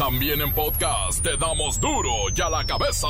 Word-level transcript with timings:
También 0.00 0.40
en 0.40 0.50
podcast 0.54 1.22
te 1.22 1.36
damos 1.36 1.78
duro 1.78 2.10
y 2.34 2.40
a 2.40 2.48
la 2.48 2.64
cabeza. 2.64 3.06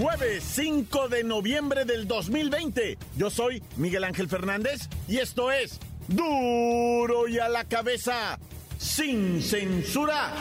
Jueves 0.00 0.42
5 0.42 1.08
de 1.10 1.22
noviembre 1.22 1.84
del 1.84 2.08
2020. 2.08 2.98
Yo 3.16 3.30
soy 3.30 3.62
Miguel 3.76 4.02
Ángel 4.02 4.28
Fernández 4.28 4.88
y 5.06 5.18
esto 5.18 5.52
es 5.52 5.78
Duro 6.08 7.28
y 7.28 7.38
a 7.38 7.48
la 7.48 7.62
cabeza, 7.66 8.36
sin 8.78 9.40
censura. 9.40 10.32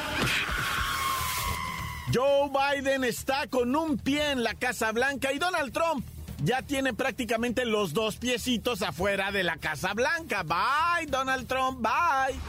Joe 2.15 2.49
Biden 2.49 3.03
está 3.03 3.47
con 3.47 3.75
un 3.75 3.97
pie 3.97 4.31
en 4.31 4.41
la 4.41 4.53
Casa 4.53 4.93
Blanca 4.93 5.33
y 5.33 5.37
Donald 5.37 5.73
Trump 5.73 6.05
ya 6.45 6.61
tiene 6.61 6.93
prácticamente 6.93 7.65
los 7.65 7.91
dos 7.91 8.15
piecitos 8.15 8.81
afuera 8.83 9.33
de 9.33 9.43
la 9.43 9.57
Casa 9.57 9.93
Blanca. 9.93 10.43
Bye, 10.43 11.07
Donald 11.07 11.45
Trump, 11.45 11.81
bye. 11.81 12.39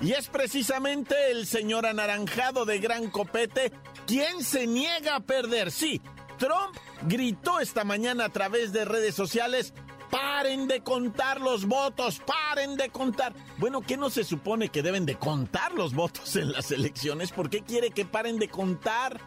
Y 0.00 0.12
es 0.12 0.28
precisamente 0.28 1.14
el 1.30 1.46
señor 1.46 1.84
anaranjado 1.84 2.64
de 2.64 2.78
gran 2.78 3.10
copete 3.10 3.70
quien 4.06 4.42
se 4.44 4.66
niega 4.66 5.16
a 5.16 5.20
perder. 5.20 5.70
Sí, 5.70 6.00
Trump 6.38 6.74
gritó 7.02 7.60
esta 7.60 7.84
mañana 7.84 8.24
a 8.24 8.30
través 8.30 8.72
de 8.72 8.86
redes 8.86 9.14
sociales, 9.14 9.74
paren 10.10 10.66
de 10.66 10.80
contar 10.80 11.40
los 11.40 11.66
votos, 11.66 12.20
paren 12.26 12.76
de 12.76 12.88
contar. 12.90 13.32
Bueno, 13.58 13.80
¿qué 13.80 13.96
no 13.96 14.10
se 14.10 14.24
supone 14.24 14.68
que 14.68 14.82
deben 14.82 15.06
de 15.06 15.16
contar 15.16 15.72
los 15.72 15.94
votos 15.94 16.36
en 16.36 16.52
las 16.52 16.70
elecciones? 16.70 17.32
¿Por 17.32 17.48
qué 17.48 17.62
quiere 17.62 17.90
que 17.90 18.04
paren 18.04 18.38
de 18.38 18.48
contar? 18.48 19.20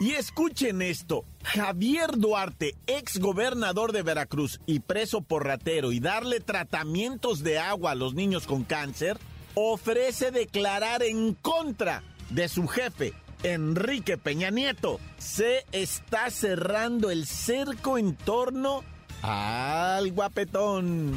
Y 0.00 0.12
escuchen 0.12 0.82
esto, 0.82 1.24
Javier 1.44 2.16
Duarte, 2.16 2.74
ex 2.86 3.18
gobernador 3.20 3.92
de 3.92 4.02
Veracruz 4.02 4.60
y 4.66 4.80
preso 4.80 5.22
por 5.22 5.46
ratero 5.46 5.92
y 5.92 6.00
darle 6.00 6.40
tratamientos 6.40 7.44
de 7.44 7.58
agua 7.58 7.92
a 7.92 7.94
los 7.94 8.14
niños 8.14 8.46
con 8.46 8.64
cáncer, 8.64 9.18
ofrece 9.54 10.32
declarar 10.32 11.02
en 11.04 11.34
contra 11.34 12.02
de 12.30 12.48
su 12.48 12.66
jefe, 12.66 13.14
Enrique 13.44 14.18
Peña 14.18 14.50
Nieto. 14.50 14.98
Se 15.18 15.64
está 15.70 16.30
cerrando 16.30 17.10
el 17.10 17.26
cerco 17.26 17.96
en 17.96 18.16
torno 18.16 18.82
al 19.24 20.12
guapetón. 20.12 21.14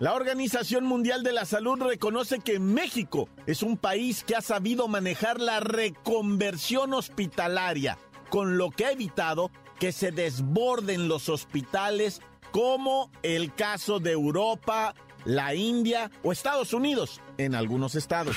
La 0.00 0.14
Organización 0.14 0.84
Mundial 0.84 1.22
de 1.22 1.32
la 1.32 1.44
Salud 1.44 1.80
reconoce 1.80 2.40
que 2.40 2.58
México 2.58 3.28
es 3.46 3.62
un 3.62 3.76
país 3.76 4.24
que 4.24 4.34
ha 4.34 4.40
sabido 4.40 4.88
manejar 4.88 5.38
la 5.38 5.60
reconversión 5.60 6.94
hospitalaria, 6.94 7.98
con 8.30 8.56
lo 8.56 8.70
que 8.70 8.86
ha 8.86 8.92
evitado 8.92 9.50
que 9.78 9.92
se 9.92 10.10
desborden 10.10 11.08
los 11.08 11.28
hospitales 11.28 12.22
como 12.52 13.10
el 13.22 13.54
caso 13.54 14.00
de 14.00 14.12
Europa, 14.12 14.94
la 15.24 15.54
India 15.54 16.10
o 16.22 16.32
Estados 16.32 16.72
Unidos 16.72 17.20
en 17.36 17.54
algunos 17.54 17.94
estados. 17.94 18.36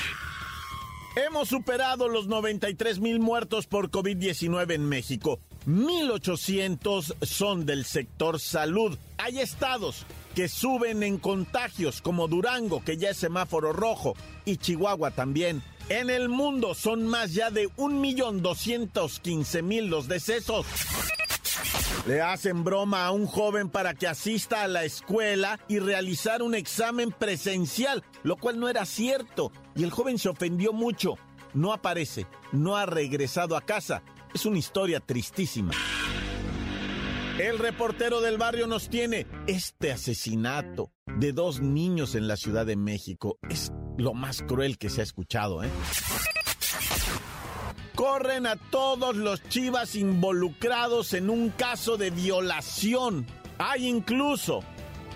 Hemos 1.16 1.48
superado 1.48 2.09
los 2.09 2.28
93 2.28 3.00
mil 3.00 3.20
muertos 3.22 3.66
por 3.67 3.89
COVID-19 3.89 4.73
en 4.73 4.89
México. 4.89 5.39
1.800 5.67 7.25
son 7.25 7.66
del 7.66 7.85
sector 7.85 8.39
salud. 8.39 8.97
Hay 9.17 9.39
estados 9.39 10.05
que 10.35 10.47
suben 10.47 11.02
en 11.03 11.17
contagios, 11.17 12.02
como 12.02 12.27
Durango, 12.27 12.83
que 12.83 12.97
ya 12.97 13.11
es 13.11 13.17
semáforo 13.17 13.73
rojo, 13.73 14.16
y 14.43 14.58
Chihuahua 14.58 15.11
también. 15.11 15.61
En 15.89 16.09
el 16.09 16.30
mundo 16.30 16.73
son 16.73 17.05
más 17.08 17.33
ya 17.33 17.52
de 17.52 17.69
1.215.000 17.69 19.88
los 19.88 20.08
decesos. 20.08 20.66
Le 22.08 22.21
hacen 22.21 22.63
broma 22.63 23.05
a 23.05 23.11
un 23.11 23.25
joven 23.25 23.70
para 23.70 23.95
que 23.95 24.08
asista 24.08 24.61
a 24.61 24.67
la 24.67 24.83
escuela 24.83 25.59
y 25.67 25.80
realizar 25.80 26.43
un 26.43 26.53
examen 26.53 27.11
presencial, 27.11 28.03
lo 28.23 28.36
cual 28.36 28.59
no 28.59 28.70
era 28.70 28.86
cierto. 28.86 29.52
Y 29.76 29.83
el 29.83 29.92
joven 29.92 30.20
se 30.20 30.30
ofendió 30.30 30.73
mucho. 30.73 31.17
No 31.53 31.73
aparece, 31.73 32.27
no 32.52 32.76
ha 32.76 32.86
regresado 32.86 33.58
a 33.58 33.61
casa. 33.61 34.03
Es 34.35 34.45
una 34.45 34.57
historia 34.57 34.99
tristísima. 34.99 35.71
El 37.39 37.57
reportero 37.57 38.19
del 38.19 38.37
barrio 38.37 38.67
nos 38.67 38.89
tiene 38.89 39.25
este 39.47 39.93
asesinato 39.93 40.91
de 41.05 41.31
dos 41.31 41.61
niños 41.61 42.15
en 42.15 42.27
la 42.27 42.35
Ciudad 42.35 42.65
de 42.65 42.75
México. 42.75 43.39
Es 43.49 43.71
lo 43.97 44.13
más 44.13 44.41
cruel 44.41 44.77
que 44.77 44.89
se 44.89 44.99
ha 44.99 45.03
escuchado, 45.05 45.63
¿eh? 45.63 45.69
Corren 47.95 48.45
a 48.45 48.57
todos 48.57 49.15
los 49.15 49.41
chivas 49.47 49.95
involucrados 49.95 51.13
en 51.13 51.29
un 51.29 51.49
caso 51.52 51.95
de 51.95 52.09
violación. 52.09 53.25
Hay 53.57 53.87
incluso 53.87 54.59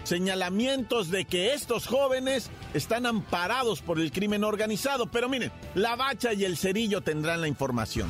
señalamientos 0.04 1.12
de 1.12 1.26
que 1.26 1.54
estos 1.54 1.88
jóvenes 1.88 2.50
están 2.74 3.06
amparados 3.06 3.82
por 3.82 4.00
el 4.00 4.14
crimen 4.14 4.46
organizado. 4.46 5.08
Pero 5.08 5.28
miren, 5.28 5.52
la 5.76 5.98
bacha 5.98 6.32
y 6.32 6.46
el 6.46 6.56
cerillo 6.56 7.02
tendrán 7.02 7.42
la 7.42 7.50
información. 7.50 8.10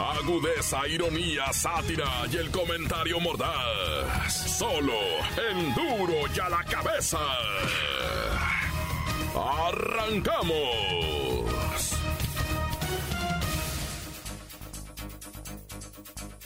Agudeza, 0.00 0.88
ironía, 0.88 1.52
sátira 1.52 2.08
y 2.32 2.38
el 2.38 2.50
comentario 2.50 3.20
mordaz. 3.20 4.32
Solo 4.58 4.94
en 5.50 5.74
duro 5.74 6.14
y 6.34 6.40
a 6.40 6.48
la 6.48 6.64
cabeza. 6.64 7.18
¡Arrancamos! 9.68 10.80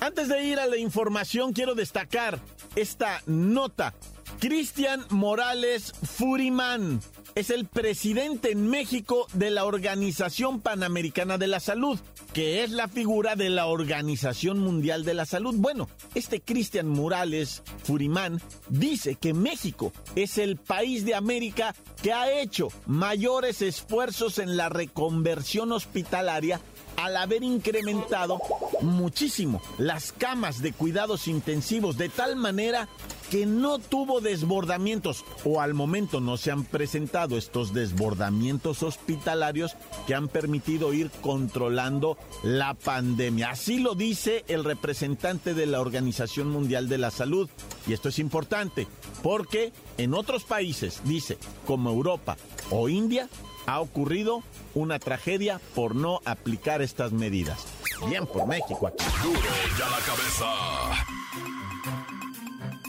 Antes 0.01 0.29
de 0.29 0.45
ir 0.45 0.59
a 0.59 0.67
la 0.67 0.77
información, 0.77 1.53
quiero 1.53 1.77
destacar 1.77 2.41
esta 2.75 3.23
nota. 3.27 3.95
Cristian 4.41 5.07
Morales 5.11 5.95
Furimán 6.03 7.01
es 7.35 7.51
el 7.51 7.67
presidente 7.67 8.53
en 8.53 8.69
México 8.69 9.27
de 9.33 9.51
la 9.51 9.65
Organización 9.65 10.61
Panamericana 10.61 11.37
de 11.37 11.49
la 11.49 11.59
Salud, 11.59 11.99
que 12.33 12.63
es 12.63 12.71
la 12.71 12.89
figura 12.89 13.35
de 13.35 13.51
la 13.51 13.67
Organización 13.67 14.61
Mundial 14.61 15.05
de 15.05 15.15
la 15.15 15.27
Salud. 15.27 15.55
Bueno, 15.57 15.89
este 16.15 16.41
Cristian 16.41 16.89
Morales 16.89 17.63
Furimán 17.83 18.41
dice 18.69 19.17
que 19.17 19.35
México 19.35 19.93
es 20.15 20.39
el 20.39 20.57
país 20.57 21.05
de 21.05 21.15
América 21.15 21.75
que 22.03 22.13
ha 22.13 22.41
hecho 22.41 22.69
mayores 22.87 23.63
esfuerzos 23.63 24.39
en 24.39 24.57
la 24.57 24.69
reconversión 24.69 25.73
hospitalaria 25.73 26.61
al 26.97 27.17
haber 27.17 27.43
incrementado 27.43 28.39
muchísimo 28.81 29.61
las 29.79 30.13
camas 30.13 30.63
de 30.63 30.73
cuidados 30.73 31.27
intensivos 31.27 31.97
de 31.97 32.09
tal 32.09 32.37
manera 32.37 32.89
que 33.31 33.47
no 33.47 33.79
tuvo 33.79 34.21
desbordamientos 34.21 35.25
o 35.45 35.61
al 35.61 35.75
momento 35.75 36.21
no 36.21 36.37
se 36.37 36.51
han 36.51 36.65
presentado 36.65 37.37
estos 37.37 37.73
desbordamientos 37.73 38.83
hospitalarios 38.83 39.77
que 40.07 40.15
han 40.15 40.29
permitido 40.29 40.93
ir 40.93 41.11
controlando 41.21 42.17
la 42.43 42.75
pandemia. 42.75 43.51
Así 43.51 43.79
lo 43.79 43.95
dice 43.95 44.45
el 44.49 44.65
representante 44.65 45.55
de 45.55 45.67
la 45.67 45.81
Organización 45.81 46.51
Mundial 46.51 46.89
de 46.89 46.99
la 46.99 47.11
Salud. 47.11 47.49
Y 47.87 47.93
esto 47.93 48.09
es 48.09 48.19
importante 48.19 48.87
porque 49.23 49.73
en 49.99 50.15
otros 50.15 50.45
países, 50.45 51.01
dice, 51.05 51.39
como 51.67 51.91
Europa 51.91 52.37
o 52.71 52.89
India, 52.89 53.29
ha 53.67 53.81
ocurrido 53.81 54.43
una 54.75 54.99
tragedia 54.99 55.61
por 55.75 55.95
no 55.95 56.21
aplicar 56.25 56.83
estas 56.83 57.13
medidas. 57.13 57.65
Bien 58.09 58.27
por 58.27 58.47
México. 58.47 58.93
Duro 59.23 59.41
ya 59.79 59.89
la 59.89 59.99
cabeza. 59.99 61.24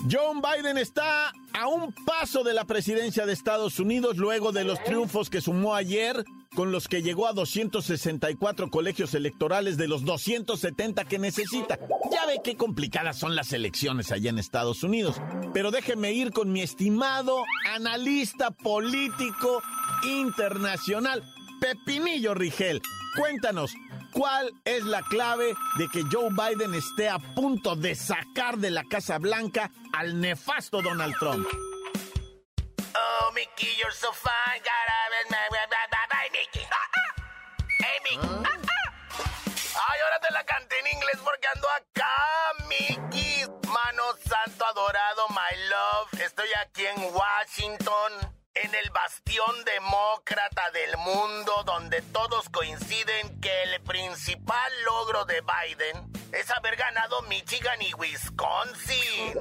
John 0.09 0.39
Biden 0.39 0.77
está 0.77 1.33
a 1.53 1.67
un 1.67 1.91
paso 1.91 2.43
de 2.43 2.53
la 2.53 2.65
presidencia 2.65 3.25
de 3.25 3.33
Estados 3.33 3.79
Unidos 3.79 4.17
luego 4.17 4.51
de 4.51 4.63
los 4.63 4.83
triunfos 4.83 5.31
que 5.31 5.41
sumó 5.41 5.73
ayer 5.73 6.23
con 6.55 6.71
los 6.71 6.87
que 6.87 7.01
llegó 7.01 7.27
a 7.27 7.33
264 7.33 8.69
colegios 8.69 9.15
electorales 9.15 9.77
de 9.77 9.87
los 9.87 10.05
270 10.05 11.05
que 11.05 11.17
necesita. 11.17 11.79
Ya 12.11 12.25
ve 12.27 12.39
qué 12.43 12.55
complicadas 12.55 13.17
son 13.17 13.35
las 13.35 13.51
elecciones 13.51 14.11
allá 14.11 14.29
en 14.29 14.37
Estados 14.37 14.83
Unidos. 14.83 15.19
Pero 15.53 15.71
déjeme 15.71 16.13
ir 16.13 16.31
con 16.31 16.51
mi 16.51 16.61
estimado 16.61 17.43
analista 17.73 18.51
político 18.51 19.61
internacional, 20.03 21.23
Pepinillo 21.59 22.35
Rigel. 22.35 22.81
Cuéntanos, 23.17 23.73
cuál 24.15 24.51
es 24.63 24.83
la 24.85 25.01
clave 25.03 25.53
de 25.77 25.87
que 25.89 26.03
Joe 26.11 26.29
Biden 26.29 26.73
esté 26.73 27.09
a 27.09 27.19
punto 27.19 27.75
de 27.75 27.93
sacar 27.95 28.57
de 28.57 28.71
la 28.71 28.83
Casa 28.89 29.19
Blanca 29.19 29.69
al 29.93 30.19
nefasto 30.19 30.81
Donald 30.81 31.15
Trump. 31.19 31.45
Oh, 32.97 33.31
Mickey, 33.33 33.67
you're 33.77 33.91
so 33.91 34.11
fine. 34.13 34.63
Bye, 36.09 36.29
Mickey. 36.31 36.65
Hey, 37.79 37.99
Mickey. 38.03 38.29
Ay, 39.75 39.99
ahora 40.03 40.19
te 40.21 40.33
la 40.33 40.43
canté 40.45 40.79
en 40.79 40.87
inglés 40.87 41.19
porque 41.23 41.47
ando 41.53 41.67
acá, 41.69 42.15
Mickey. 42.67 43.45
Mano 43.67 44.03
santo 44.25 44.65
adorado, 44.65 45.27
my 45.29 45.55
love. 45.69 46.21
Estoy 46.21 46.47
aquí 46.63 46.85
en 46.85 47.13
Washington 47.13 47.84
el 48.83 48.89
bastión 48.89 49.63
demócrata 49.63 50.69
del 50.71 50.97
mundo 50.97 51.63
donde 51.65 52.01
todos 52.01 52.49
coinciden 52.49 53.39
que 53.39 53.63
el 53.63 53.81
principal 53.81 54.71
logro 54.83 55.23
de 55.25 55.41
Biden 55.41 56.11
es 56.33 56.51
haber 56.51 56.75
ganado 56.75 57.21
Michigan 57.23 57.81
y 57.81 57.93
Wisconsin, 57.93 59.33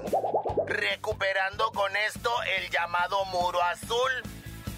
recuperando 0.67 1.73
con 1.73 1.97
esto 1.97 2.31
el 2.57 2.71
llamado 2.71 3.25
muro 3.27 3.61
azul 3.63 4.13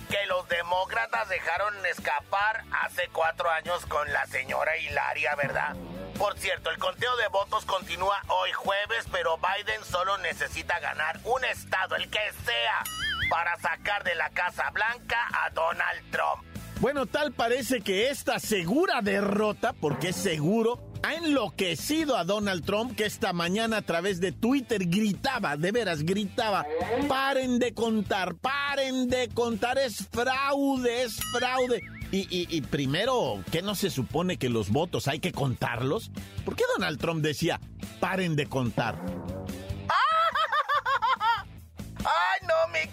que 0.08 0.26
los 0.26 0.49
demócratas 0.49 1.29
dejaron 1.29 1.75
escapar 1.87 2.64
hace 2.82 3.08
cuatro 3.12 3.50
años 3.50 3.85
con 3.87 4.12
la 4.12 4.26
señora 4.26 4.76
Hilaria, 4.76 5.35
¿verdad? 5.37 5.75
Por 6.19 6.38
cierto, 6.38 6.70
el 6.70 6.79
conteo 6.79 7.14
de 7.17 7.29
votos 7.29 7.64
continúa 7.67 8.23
hoy 8.29 8.50
jueves, 8.53 9.06
pero 9.12 9.37
Biden 9.38 9.85
solo 9.85 10.17
necesita 10.19 10.79
ganar 10.81 11.20
un 11.25 11.44
estado, 11.44 11.97
el 11.97 12.08
que 12.08 12.32
sea 12.44 12.82
para 13.29 13.56
sacar 13.58 14.05
de 14.05 14.14
la 14.14 14.31
Casa 14.31 14.70
Blanca 14.70 15.19
a 15.44 15.50
Donald 15.50 16.11
Trump. 16.11 16.44
Bueno, 16.81 17.06
tal 17.06 17.32
parece 17.32 17.81
que 17.81 18.11
esta 18.11 18.38
segura 18.38 19.00
derrota, 19.03 19.73
porque 19.73 20.11
es 20.11 20.17
seguro, 20.17 20.81
ha 21.03 21.14
enloquecido 21.14 22.17
a 22.17 22.25
Donald 22.25 22.64
Trump, 22.64 22.97
que 22.97 23.06
esta 23.06 23.32
mañana 23.32 23.79
a 23.79 23.82
través 23.82 24.20
de 24.20 24.32
Twitter 24.32 24.87
gritaba, 24.87 25.56
de 25.56 25.73
veras 25.73 26.03
gritaba, 26.03 26.67
paren 27.08 27.58
de 27.58 27.75
contar, 27.75 28.35
paren 28.37 28.65
de 28.76 29.28
contar, 29.32 29.78
es 29.78 30.06
fraude, 30.11 31.02
es 31.02 31.19
fraude. 31.32 31.82
Y, 32.12 32.26
y, 32.31 32.61
primero, 32.61 33.43
¿qué 33.50 33.62
no 33.62 33.75
se 33.75 33.90
supone 33.90 34.37
que 34.37 34.49
los 34.49 34.70
votos 34.70 35.08
hay 35.08 35.19
que 35.19 35.32
contarlos? 35.32 36.11
¿Por 36.44 36.55
qué 36.55 36.62
Donald 36.76 37.00
Trump 37.00 37.23
decía, 37.23 37.61
paren 38.00 38.37
de 38.37 38.46
contar? 38.46 38.96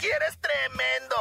eres 0.07 0.37
tremendo. 0.39 1.15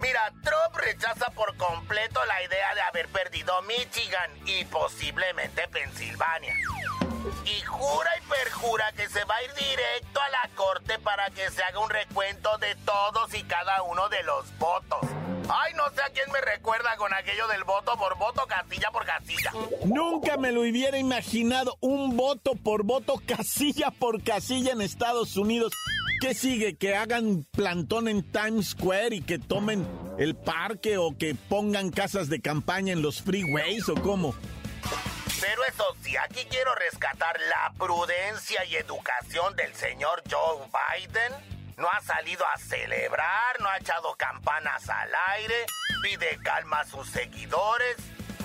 Mira, 0.00 0.32
Trump 0.42 0.76
rechaza 0.76 1.30
por 1.30 1.56
completo 1.56 2.20
la 2.26 2.42
idea 2.42 2.74
de 2.74 2.80
haber 2.82 3.08
perdido 3.08 3.62
Michigan 3.62 4.30
y 4.46 4.64
posiblemente 4.64 5.68
Pensilvania. 5.68 6.54
Y 7.44 7.60
jura 7.62 8.10
y 8.18 8.28
perjura 8.28 8.92
que 8.92 9.08
se 9.08 9.24
va 9.24 9.36
a 9.36 9.42
ir 9.42 9.54
directo 9.54 10.20
a 10.20 10.28
la 10.28 10.54
corte 10.54 10.98
para 10.98 11.30
que 11.30 11.50
se 11.50 11.62
haga 11.62 11.78
un 11.78 11.90
recuento 11.90 12.58
de 12.58 12.74
todos 12.84 13.34
y 13.34 13.42
cada 13.44 13.82
uno 13.82 14.08
de 14.08 14.22
los 14.24 14.58
votos. 14.58 15.00
Ay, 15.48 15.74
no 15.74 15.84
sé 15.94 16.02
a 16.02 16.10
quién 16.10 16.30
me 16.32 16.40
recuerda 16.40 16.96
con 16.96 17.12
aquello 17.12 17.46
del 17.48 17.64
voto 17.64 17.96
por 17.98 18.16
voto, 18.18 18.46
casilla 18.46 18.90
por 18.90 19.04
casilla. 19.04 19.52
Nunca 19.84 20.36
me 20.36 20.52
lo 20.52 20.62
hubiera 20.62 20.98
imaginado 20.98 21.76
un 21.80 22.16
voto 22.16 22.54
por 22.54 22.84
voto, 22.84 23.20
casilla 23.26 23.90
por 23.90 24.22
casilla 24.22 24.72
en 24.72 24.80
Estados 24.80 25.36
Unidos. 25.36 25.72
¿Qué 26.20 26.32
sigue? 26.34 26.76
¿Que 26.76 26.96
hagan 26.96 27.44
plantón 27.50 28.08
en 28.08 28.22
Times 28.22 28.70
Square 28.70 29.16
y 29.16 29.20
que 29.20 29.38
tomen 29.38 29.86
el 30.18 30.34
parque 30.34 30.96
o 30.96 31.16
que 31.18 31.34
pongan 31.34 31.90
casas 31.90 32.28
de 32.28 32.40
campaña 32.40 32.92
en 32.92 33.02
los 33.02 33.20
freeways 33.20 33.88
o 33.88 33.94
cómo? 33.94 34.34
Pero 35.46 35.62
eso 35.66 35.94
sí, 36.02 36.16
aquí 36.16 36.46
quiero 36.46 36.74
rescatar 36.74 37.38
la 37.38 37.70
prudencia 37.76 38.64
y 38.64 38.76
educación 38.76 39.54
del 39.56 39.74
señor 39.74 40.22
Joe 40.30 40.66
Biden. 40.72 41.34
No 41.76 41.86
ha 41.90 42.00
salido 42.00 42.46
a 42.46 42.56
celebrar, 42.56 43.60
no 43.60 43.68
ha 43.68 43.76
echado 43.76 44.14
campanas 44.14 44.88
al 44.88 45.10
aire, 45.34 45.66
pide 46.02 46.38
calma 46.42 46.80
a 46.80 46.86
sus 46.86 47.10
seguidores, 47.10 47.96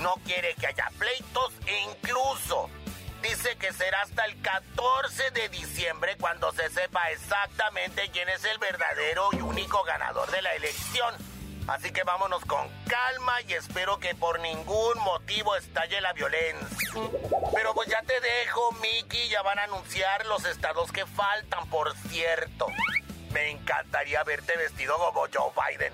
no 0.01 0.15
quiere 0.25 0.55
que 0.55 0.67
haya 0.67 0.89
pleitos 0.97 1.53
e 1.67 1.79
incluso 1.83 2.69
dice 3.21 3.55
que 3.55 3.71
será 3.71 4.01
hasta 4.01 4.25
el 4.25 4.41
14 4.41 5.31
de 5.31 5.47
diciembre 5.47 6.17
cuando 6.19 6.51
se 6.51 6.69
sepa 6.69 7.11
exactamente 7.11 8.09
quién 8.11 8.27
es 8.27 8.43
el 8.43 8.57
verdadero 8.57 9.29
y 9.31 9.39
único 9.39 9.83
ganador 9.85 10.29
de 10.31 10.41
la 10.41 10.53
elección. 10.53 11.28
Así 11.69 11.91
que 11.91 12.01
vámonos 12.03 12.43
con 12.45 12.67
calma 12.85 13.41
y 13.47 13.53
espero 13.53 13.99
que 13.99 14.15
por 14.15 14.39
ningún 14.39 14.97
motivo 15.03 15.55
estalle 15.55 16.01
la 16.01 16.13
violencia. 16.13 16.99
Pero 17.53 17.75
pues 17.75 17.87
ya 17.87 18.01
te 18.01 18.19
dejo, 18.19 18.71
Mickey, 18.81 19.29
ya 19.29 19.43
van 19.43 19.59
a 19.59 19.65
anunciar 19.65 20.25
los 20.25 20.45
estados 20.45 20.91
que 20.91 21.05
faltan, 21.05 21.69
por 21.69 21.95
cierto. 22.09 22.65
Me 23.33 23.51
encantaría 23.51 24.23
verte 24.23 24.57
vestido 24.57 24.97
como 24.97 25.27
Joe 25.31 25.51
Biden. 25.53 25.93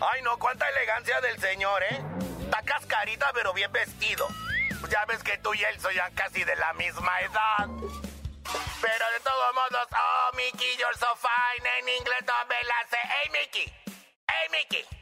Ay, 0.00 0.22
no, 0.22 0.38
cuánta 0.38 0.68
elegancia 0.68 1.20
del 1.20 1.40
señor, 1.40 1.82
¿eh? 1.82 2.00
Está 2.44 2.62
cascarita, 2.62 3.32
pero 3.34 3.52
bien 3.52 3.72
vestido. 3.72 4.28
Ya 4.88 5.04
ves 5.06 5.24
que 5.24 5.36
tú 5.38 5.52
y 5.52 5.64
él 5.64 5.80
son 5.80 5.94
ya 5.94 6.08
casi 6.10 6.44
de 6.44 6.54
la 6.54 6.72
misma 6.74 7.20
edad. 7.22 7.66
Pero 8.80 9.04
de 9.14 9.20
todos 9.24 9.54
modos, 9.54 9.88
oh, 9.90 10.36
Mickey, 10.36 10.76
you're 10.78 10.96
so 10.96 11.08
fine. 11.16 11.68
En 11.80 11.88
inglés 11.88 12.20
no 12.24 12.34
me 12.48 12.62
la 12.62 12.88
sé. 12.88 12.98
Hey, 13.02 13.30
Mickey. 13.32 13.72
Hey, 14.28 14.48
Mickey. 14.52 14.97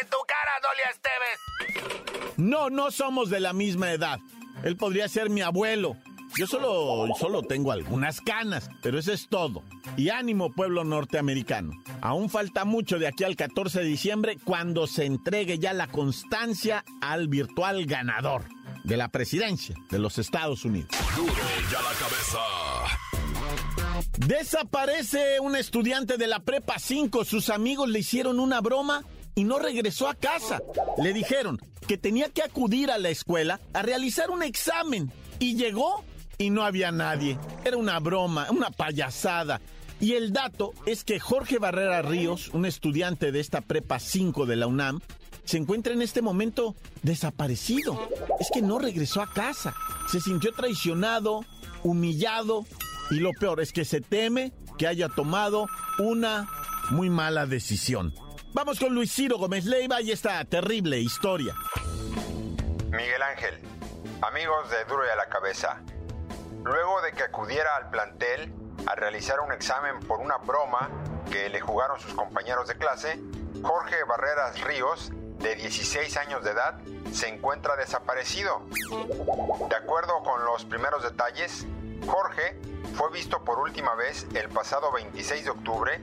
En 0.00 0.08
tu 0.08 0.16
cara, 0.26 0.52
Dolia 0.62 0.90
Esteves. 0.90 2.36
No, 2.36 2.70
no 2.70 2.90
somos 2.90 3.30
de 3.30 3.40
la 3.40 3.52
misma 3.52 3.92
edad. 3.92 4.18
Él 4.62 4.76
podría 4.76 5.08
ser 5.08 5.30
mi 5.30 5.42
abuelo. 5.42 5.96
Yo 6.36 6.46
solo, 6.46 7.06
solo 7.18 7.42
tengo 7.42 7.72
algunas 7.72 8.20
canas, 8.20 8.68
pero 8.82 8.98
eso 8.98 9.12
es 9.12 9.28
todo. 9.28 9.62
Y 9.96 10.10
ánimo, 10.10 10.52
pueblo 10.52 10.84
norteamericano. 10.84 11.72
Aún 12.02 12.28
falta 12.28 12.64
mucho 12.64 12.98
de 12.98 13.06
aquí 13.06 13.24
al 13.24 13.36
14 13.36 13.80
de 13.80 13.86
diciembre 13.86 14.36
cuando 14.44 14.86
se 14.86 15.06
entregue 15.06 15.58
ya 15.58 15.72
la 15.72 15.86
constancia 15.86 16.84
al 17.00 17.28
virtual 17.28 17.86
ganador 17.86 18.44
de 18.84 18.96
la 18.96 19.08
presidencia 19.08 19.76
de 19.90 19.98
los 19.98 20.18
Estados 20.18 20.64
Unidos. 20.64 20.90
ya 21.72 21.80
la 21.80 21.92
cabeza. 21.92 22.38
Desaparece 24.18 25.40
un 25.40 25.56
estudiante 25.56 26.16
de 26.16 26.26
la 26.26 26.40
Prepa 26.40 26.78
5. 26.78 27.24
Sus 27.24 27.48
amigos 27.48 27.88
le 27.88 28.00
hicieron 28.00 28.40
una 28.40 28.60
broma 28.60 29.04
y 29.36 29.44
no 29.44 29.60
regresó 29.60 30.08
a 30.08 30.14
casa. 30.14 30.60
Le 30.98 31.12
dijeron 31.12 31.60
que 31.86 31.98
tenía 31.98 32.30
que 32.30 32.42
acudir 32.42 32.90
a 32.90 32.98
la 32.98 33.10
escuela 33.10 33.60
a 33.72 33.82
realizar 33.82 34.30
un 34.30 34.42
examen. 34.42 35.12
Y 35.38 35.54
llegó 35.54 36.02
y 36.38 36.50
no 36.50 36.64
había 36.64 36.90
nadie. 36.90 37.38
Era 37.64 37.76
una 37.76 38.00
broma, 38.00 38.48
una 38.50 38.70
payasada. 38.70 39.60
Y 40.00 40.14
el 40.14 40.32
dato 40.32 40.72
es 40.86 41.04
que 41.04 41.20
Jorge 41.20 41.58
Barrera 41.58 42.02
Ríos, 42.02 42.48
un 42.48 42.66
estudiante 42.66 43.30
de 43.30 43.40
esta 43.40 43.60
Prepa 43.60 43.98
5 43.98 44.46
de 44.46 44.56
la 44.56 44.66
UNAM, 44.66 45.00
se 45.44 45.58
encuentra 45.58 45.92
en 45.92 46.02
este 46.02 46.22
momento 46.22 46.74
desaparecido. 47.02 48.08
Es 48.40 48.48
que 48.52 48.62
no 48.62 48.78
regresó 48.78 49.20
a 49.20 49.32
casa. 49.32 49.74
Se 50.10 50.20
sintió 50.20 50.52
traicionado, 50.52 51.44
humillado 51.84 52.64
y 53.10 53.16
lo 53.16 53.32
peor 53.32 53.60
es 53.60 53.72
que 53.72 53.84
se 53.84 54.00
teme 54.00 54.52
que 54.78 54.86
haya 54.86 55.08
tomado 55.08 55.68
una 55.98 56.48
muy 56.90 57.10
mala 57.10 57.46
decisión. 57.46 58.14
Vamos 58.56 58.80
con 58.80 58.94
Luis 58.94 59.12
Ciro 59.12 59.36
Gómez 59.36 59.66
Leiva 59.66 60.00
y 60.00 60.12
esta 60.12 60.42
terrible 60.46 60.98
historia. 60.98 61.54
Miguel 62.86 63.22
Ángel, 63.22 63.60
amigos 64.22 64.70
de 64.70 64.82
Duro 64.86 65.04
y 65.06 65.10
a 65.10 65.14
la 65.14 65.26
Cabeza. 65.28 65.82
Luego 66.64 67.02
de 67.02 67.12
que 67.12 67.24
acudiera 67.24 67.76
al 67.76 67.90
plantel 67.90 68.50
a 68.86 68.94
realizar 68.94 69.40
un 69.40 69.52
examen 69.52 70.00
por 70.00 70.20
una 70.20 70.38
broma 70.38 70.88
que 71.30 71.50
le 71.50 71.60
jugaron 71.60 72.00
sus 72.00 72.14
compañeros 72.14 72.66
de 72.66 72.78
clase, 72.78 73.20
Jorge 73.60 74.02
Barreras 74.08 74.58
Ríos 74.62 75.12
de 75.38 75.54
16 75.54 76.16
años 76.16 76.42
de 76.42 76.52
edad, 76.52 76.78
se 77.12 77.28
encuentra 77.28 77.76
desaparecido. 77.76 78.62
De 79.68 79.76
acuerdo 79.76 80.22
con 80.22 80.46
los 80.46 80.64
primeros 80.64 81.02
detalles, 81.02 81.66
Jorge 82.06 82.58
fue 82.94 83.10
visto 83.10 83.44
por 83.44 83.58
última 83.58 83.94
vez 83.96 84.26
el 84.32 84.48
pasado 84.48 84.90
26 84.92 85.44
de 85.44 85.50
octubre, 85.50 86.00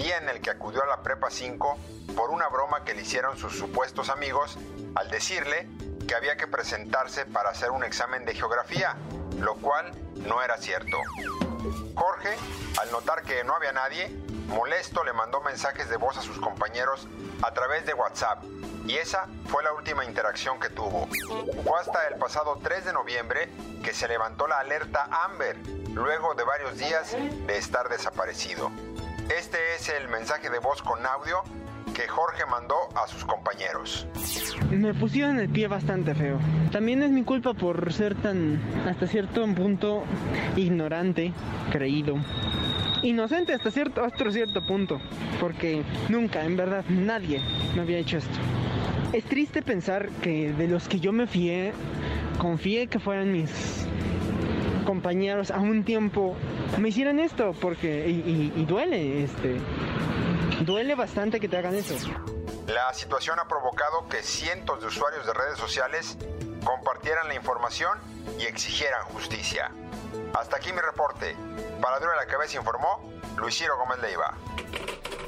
día 0.00 0.16
en 0.16 0.30
el 0.30 0.40
que 0.40 0.50
acudió 0.50 0.82
a 0.82 0.86
la 0.86 1.02
Prepa 1.02 1.30
5 1.30 1.78
por 2.16 2.30
una 2.30 2.48
broma 2.48 2.84
que 2.84 2.94
le 2.94 3.02
hicieron 3.02 3.36
sus 3.36 3.56
supuestos 3.58 4.08
amigos 4.08 4.56
al 4.94 5.10
decirle 5.10 5.68
que 6.08 6.14
había 6.14 6.36
que 6.38 6.46
presentarse 6.46 7.26
para 7.26 7.50
hacer 7.50 7.70
un 7.70 7.84
examen 7.84 8.24
de 8.24 8.34
geografía, 8.34 8.96
lo 9.38 9.56
cual 9.56 9.92
no 10.16 10.42
era 10.42 10.56
cierto. 10.56 10.96
Jorge, 11.94 12.34
al 12.80 12.90
notar 12.90 13.22
que 13.24 13.44
no 13.44 13.54
había 13.54 13.72
nadie, 13.72 14.08
molesto 14.48 15.04
le 15.04 15.12
mandó 15.12 15.42
mensajes 15.42 15.90
de 15.90 15.98
voz 15.98 16.16
a 16.16 16.22
sus 16.22 16.40
compañeros 16.40 17.06
a 17.42 17.52
través 17.52 17.84
de 17.84 17.92
WhatsApp 17.92 18.42
y 18.86 18.96
esa 18.96 19.28
fue 19.48 19.62
la 19.62 19.74
última 19.74 20.06
interacción 20.06 20.58
que 20.58 20.70
tuvo. 20.70 21.08
Fue 21.62 21.78
hasta 21.78 22.08
el 22.08 22.18
pasado 22.18 22.58
3 22.62 22.86
de 22.86 22.92
noviembre 22.94 23.50
que 23.84 23.92
se 23.92 24.08
levantó 24.08 24.46
la 24.46 24.60
alerta 24.60 25.08
Amber, 25.26 25.58
luego 25.92 26.34
de 26.34 26.44
varios 26.44 26.78
días 26.78 27.12
de 27.12 27.58
estar 27.58 27.90
desaparecido. 27.90 28.70
Este 29.38 29.58
es 29.76 29.88
el 29.88 30.08
mensaje 30.08 30.50
de 30.50 30.58
voz 30.58 30.82
con 30.82 31.06
audio 31.06 31.44
que 31.94 32.08
Jorge 32.08 32.44
mandó 32.46 32.74
a 32.96 33.06
sus 33.06 33.24
compañeros. 33.24 34.08
Me 34.70 34.92
pusieron 34.92 35.38
el 35.38 35.48
pie 35.48 35.68
bastante 35.68 36.16
feo. 36.16 36.40
También 36.72 37.04
es 37.04 37.10
mi 37.12 37.22
culpa 37.22 37.54
por 37.54 37.92
ser 37.92 38.16
tan, 38.16 38.60
hasta 38.88 39.06
cierto 39.06 39.46
punto, 39.54 40.02
ignorante, 40.56 41.32
creído. 41.70 42.16
Inocente 43.04 43.54
hasta 43.54 43.70
cierto, 43.70 44.02
hasta 44.04 44.32
cierto 44.32 44.66
punto, 44.66 45.00
porque 45.38 45.84
nunca, 46.08 46.44
en 46.44 46.56
verdad, 46.56 46.84
nadie 46.88 47.40
me 47.76 47.82
había 47.82 47.98
hecho 47.98 48.18
esto. 48.18 48.36
Es 49.12 49.24
triste 49.24 49.62
pensar 49.62 50.08
que 50.22 50.52
de 50.52 50.66
los 50.66 50.88
que 50.88 50.98
yo 50.98 51.12
me 51.12 51.28
fié, 51.28 51.72
confié 52.38 52.88
que 52.88 52.98
fueran 52.98 53.30
mis 53.30 53.79
compañeros 54.90 55.52
a 55.52 55.60
un 55.60 55.84
tiempo, 55.84 56.34
me 56.76 56.88
hicieran 56.88 57.20
esto, 57.20 57.52
porque, 57.60 58.08
y, 58.08 58.52
y 58.56 58.64
duele, 58.64 59.22
este, 59.22 59.60
duele 60.62 60.96
bastante 60.96 61.38
que 61.38 61.46
te 61.46 61.56
hagan 61.56 61.76
eso. 61.76 61.94
La 62.66 62.92
situación 62.92 63.38
ha 63.38 63.46
provocado 63.46 64.08
que 64.08 64.20
cientos 64.20 64.80
de 64.80 64.88
usuarios 64.88 65.24
de 65.24 65.32
redes 65.32 65.58
sociales 65.58 66.18
compartieran 66.64 67.28
la 67.28 67.36
información 67.36 67.98
y 68.38 68.44
exigieran 68.44 69.04
justicia. 69.06 69.70
Hasta 70.34 70.56
aquí 70.56 70.72
mi 70.72 70.80
reporte. 70.80 71.34
Para 71.80 71.98
Duro 71.98 72.14
la 72.16 72.26
Cabeza 72.26 72.58
informó 72.58 73.12
Luis 73.36 73.56
Ciro 73.56 73.76
Gómez 73.78 74.00
Leiva. 74.00 74.36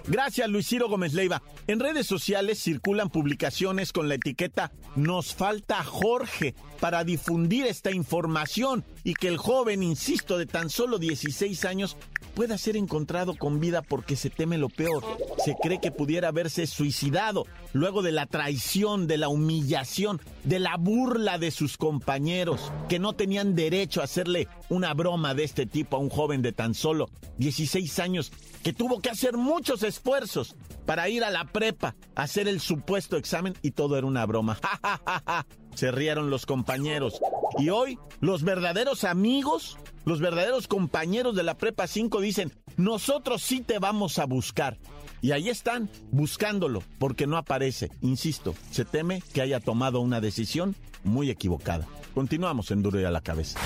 Gracias, 0.06 0.48
Luis 0.48 0.66
Ciro 0.66 0.88
Gómez 0.88 1.14
Leiva. 1.14 1.42
En 1.68 1.78
redes 1.78 2.06
sociales 2.06 2.58
circulan 2.60 3.08
publicaciones 3.08 3.92
con 3.92 4.08
la 4.08 4.16
etiqueta 4.16 4.72
Nos 4.96 5.34
falta 5.34 5.82
Jorge 5.84 6.54
para 6.80 7.04
difundir 7.04 7.66
esta 7.66 7.92
información 7.92 8.84
y 9.04 9.14
que 9.14 9.28
el 9.28 9.38
joven, 9.38 9.82
insisto, 9.82 10.38
de 10.38 10.46
tan 10.46 10.70
solo 10.70 10.98
16 10.98 11.64
años 11.64 11.96
pueda 12.34 12.58
ser 12.58 12.76
encontrado 12.76 13.34
con 13.34 13.60
vida 13.60 13.82
porque 13.82 14.16
se 14.16 14.30
teme 14.30 14.58
lo 14.58 14.68
peor. 14.68 15.04
Se 15.44 15.54
cree 15.54 15.80
que 15.80 15.90
pudiera 15.90 16.28
haberse 16.28 16.66
suicidado 16.66 17.46
luego 17.72 18.02
de 18.02 18.12
la 18.12 18.26
traición, 18.26 19.06
de 19.06 19.18
la 19.18 19.28
humillación, 19.28 20.20
de 20.44 20.58
la 20.58 20.76
burla 20.76 21.38
de 21.38 21.50
sus 21.50 21.76
compañeros, 21.76 22.72
que 22.88 22.98
no 22.98 23.12
tenían 23.12 23.54
derecho 23.54 24.00
a 24.00 24.04
hacerle 24.04 24.48
una 24.68 24.94
broma 24.94 25.34
de 25.34 25.44
este 25.44 25.66
tipo 25.66 25.96
a 25.96 26.00
un 26.00 26.10
joven 26.10 26.42
de 26.42 26.52
tan 26.52 26.74
solo 26.74 27.08
16 27.38 27.98
años 27.98 28.32
que 28.62 28.72
tuvo 28.72 29.00
que 29.00 29.10
hacer 29.10 29.36
muchos 29.36 29.82
esfuerzos 29.82 30.54
para 30.86 31.08
ir 31.08 31.24
a 31.24 31.30
la 31.30 31.44
prepa, 31.44 31.94
hacer 32.14 32.48
el 32.48 32.60
supuesto 32.60 33.16
examen 33.16 33.54
y 33.62 33.72
todo 33.72 33.96
era 33.96 34.06
una 34.06 34.26
broma. 34.26 34.58
Se 35.74 35.90
rieron 35.90 36.30
los 36.30 36.46
compañeros. 36.46 37.20
Y 37.58 37.70
hoy 37.70 37.98
los 38.20 38.42
verdaderos 38.42 39.04
amigos, 39.04 39.78
los 40.04 40.20
verdaderos 40.20 40.68
compañeros 40.68 41.34
de 41.36 41.42
la 41.42 41.56
prepa 41.56 41.86
5 41.86 42.20
dicen, 42.20 42.52
nosotros 42.76 43.42
sí 43.42 43.60
te 43.60 43.78
vamos 43.78 44.18
a 44.18 44.26
buscar. 44.26 44.78
Y 45.20 45.30
ahí 45.30 45.48
están, 45.48 45.88
buscándolo, 46.10 46.82
porque 46.98 47.26
no 47.26 47.36
aparece. 47.36 47.90
Insisto, 48.00 48.54
se 48.70 48.84
teme 48.84 49.22
que 49.32 49.40
haya 49.40 49.60
tomado 49.60 50.00
una 50.00 50.20
decisión 50.20 50.74
muy 51.04 51.30
equivocada. 51.30 51.86
Continuamos 52.14 52.70
en 52.70 52.82
Duro 52.82 53.00
y 53.00 53.04
a 53.04 53.10
la 53.10 53.20
Cabeza. 53.20 53.58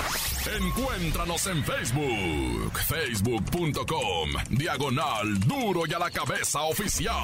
Encuéntranos 0.60 1.46
en 1.48 1.64
Facebook, 1.64 2.78
facebook.com, 2.86 4.30
diagonal 4.50 5.40
Duro 5.40 5.82
y 5.88 5.92
a 5.92 5.98
la 5.98 6.10
Cabeza 6.10 6.62
Oficial. 6.62 7.14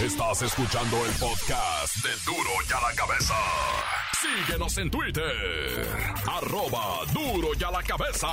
Estás 0.00 0.42
escuchando 0.42 1.06
el 1.06 1.12
podcast 1.12 1.96
de 2.04 2.10
Duro 2.26 2.50
y 2.68 2.72
a 2.72 2.80
la 2.86 2.94
Cabeza. 2.94 3.34
Síguenos 4.20 4.76
en 4.76 4.90
Twitter, 4.90 5.88
arroba 6.30 6.98
Duro 7.14 7.48
y 7.58 7.64
a 7.64 7.70
la 7.70 7.82
Cabeza. 7.82 8.28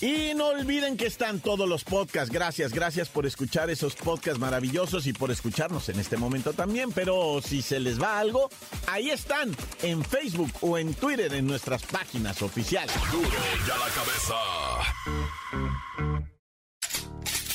Y 0.00 0.34
no 0.36 0.46
olviden 0.50 0.96
que 0.96 1.06
están 1.06 1.40
todos 1.40 1.68
los 1.68 1.82
podcasts. 1.82 2.32
Gracias, 2.32 2.72
gracias 2.72 3.08
por 3.08 3.26
escuchar 3.26 3.70
esos 3.70 3.96
podcasts 3.96 4.38
maravillosos 4.38 5.08
y 5.08 5.12
por 5.12 5.32
escucharnos 5.32 5.88
en 5.88 5.98
este 5.98 6.16
momento 6.16 6.52
también. 6.52 6.92
Pero 6.92 7.40
si 7.44 7.62
se 7.62 7.80
les 7.80 8.00
va 8.00 8.20
algo, 8.20 8.50
ahí 8.86 9.10
están 9.10 9.54
en 9.82 10.04
Facebook 10.04 10.52
o 10.60 10.78
en 10.78 10.94
Twitter 10.94 11.34
en 11.34 11.48
nuestras 11.48 11.82
páginas 11.82 12.40
oficiales. 12.40 12.94
Duro 13.10 13.28
y 13.66 13.70
a 13.70 13.76
la 13.76 13.88
cabeza. 13.88 14.36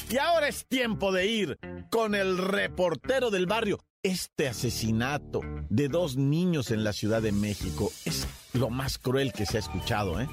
Y 0.10 0.18
ahora 0.18 0.48
es 0.48 0.68
tiempo 0.68 1.12
de 1.12 1.26
ir 1.26 1.58
con 1.90 2.16
el 2.16 2.38
reportero 2.38 3.32
del 3.32 3.48
barrio. 3.48 3.80
Este 4.04 4.48
asesinato 4.48 5.42
de 5.70 5.88
dos 5.88 6.16
niños 6.16 6.70
en 6.70 6.84
la 6.84 6.94
Ciudad 6.94 7.24
de 7.24 7.32
México 7.32 7.92
es 8.06 8.28
lo 8.54 8.70
más 8.70 9.00
cruel 9.00 9.34
que 9.34 9.48
se 9.48 9.58
ha 9.58 9.62
escuchado, 9.62 10.20
¿eh? 10.22 10.28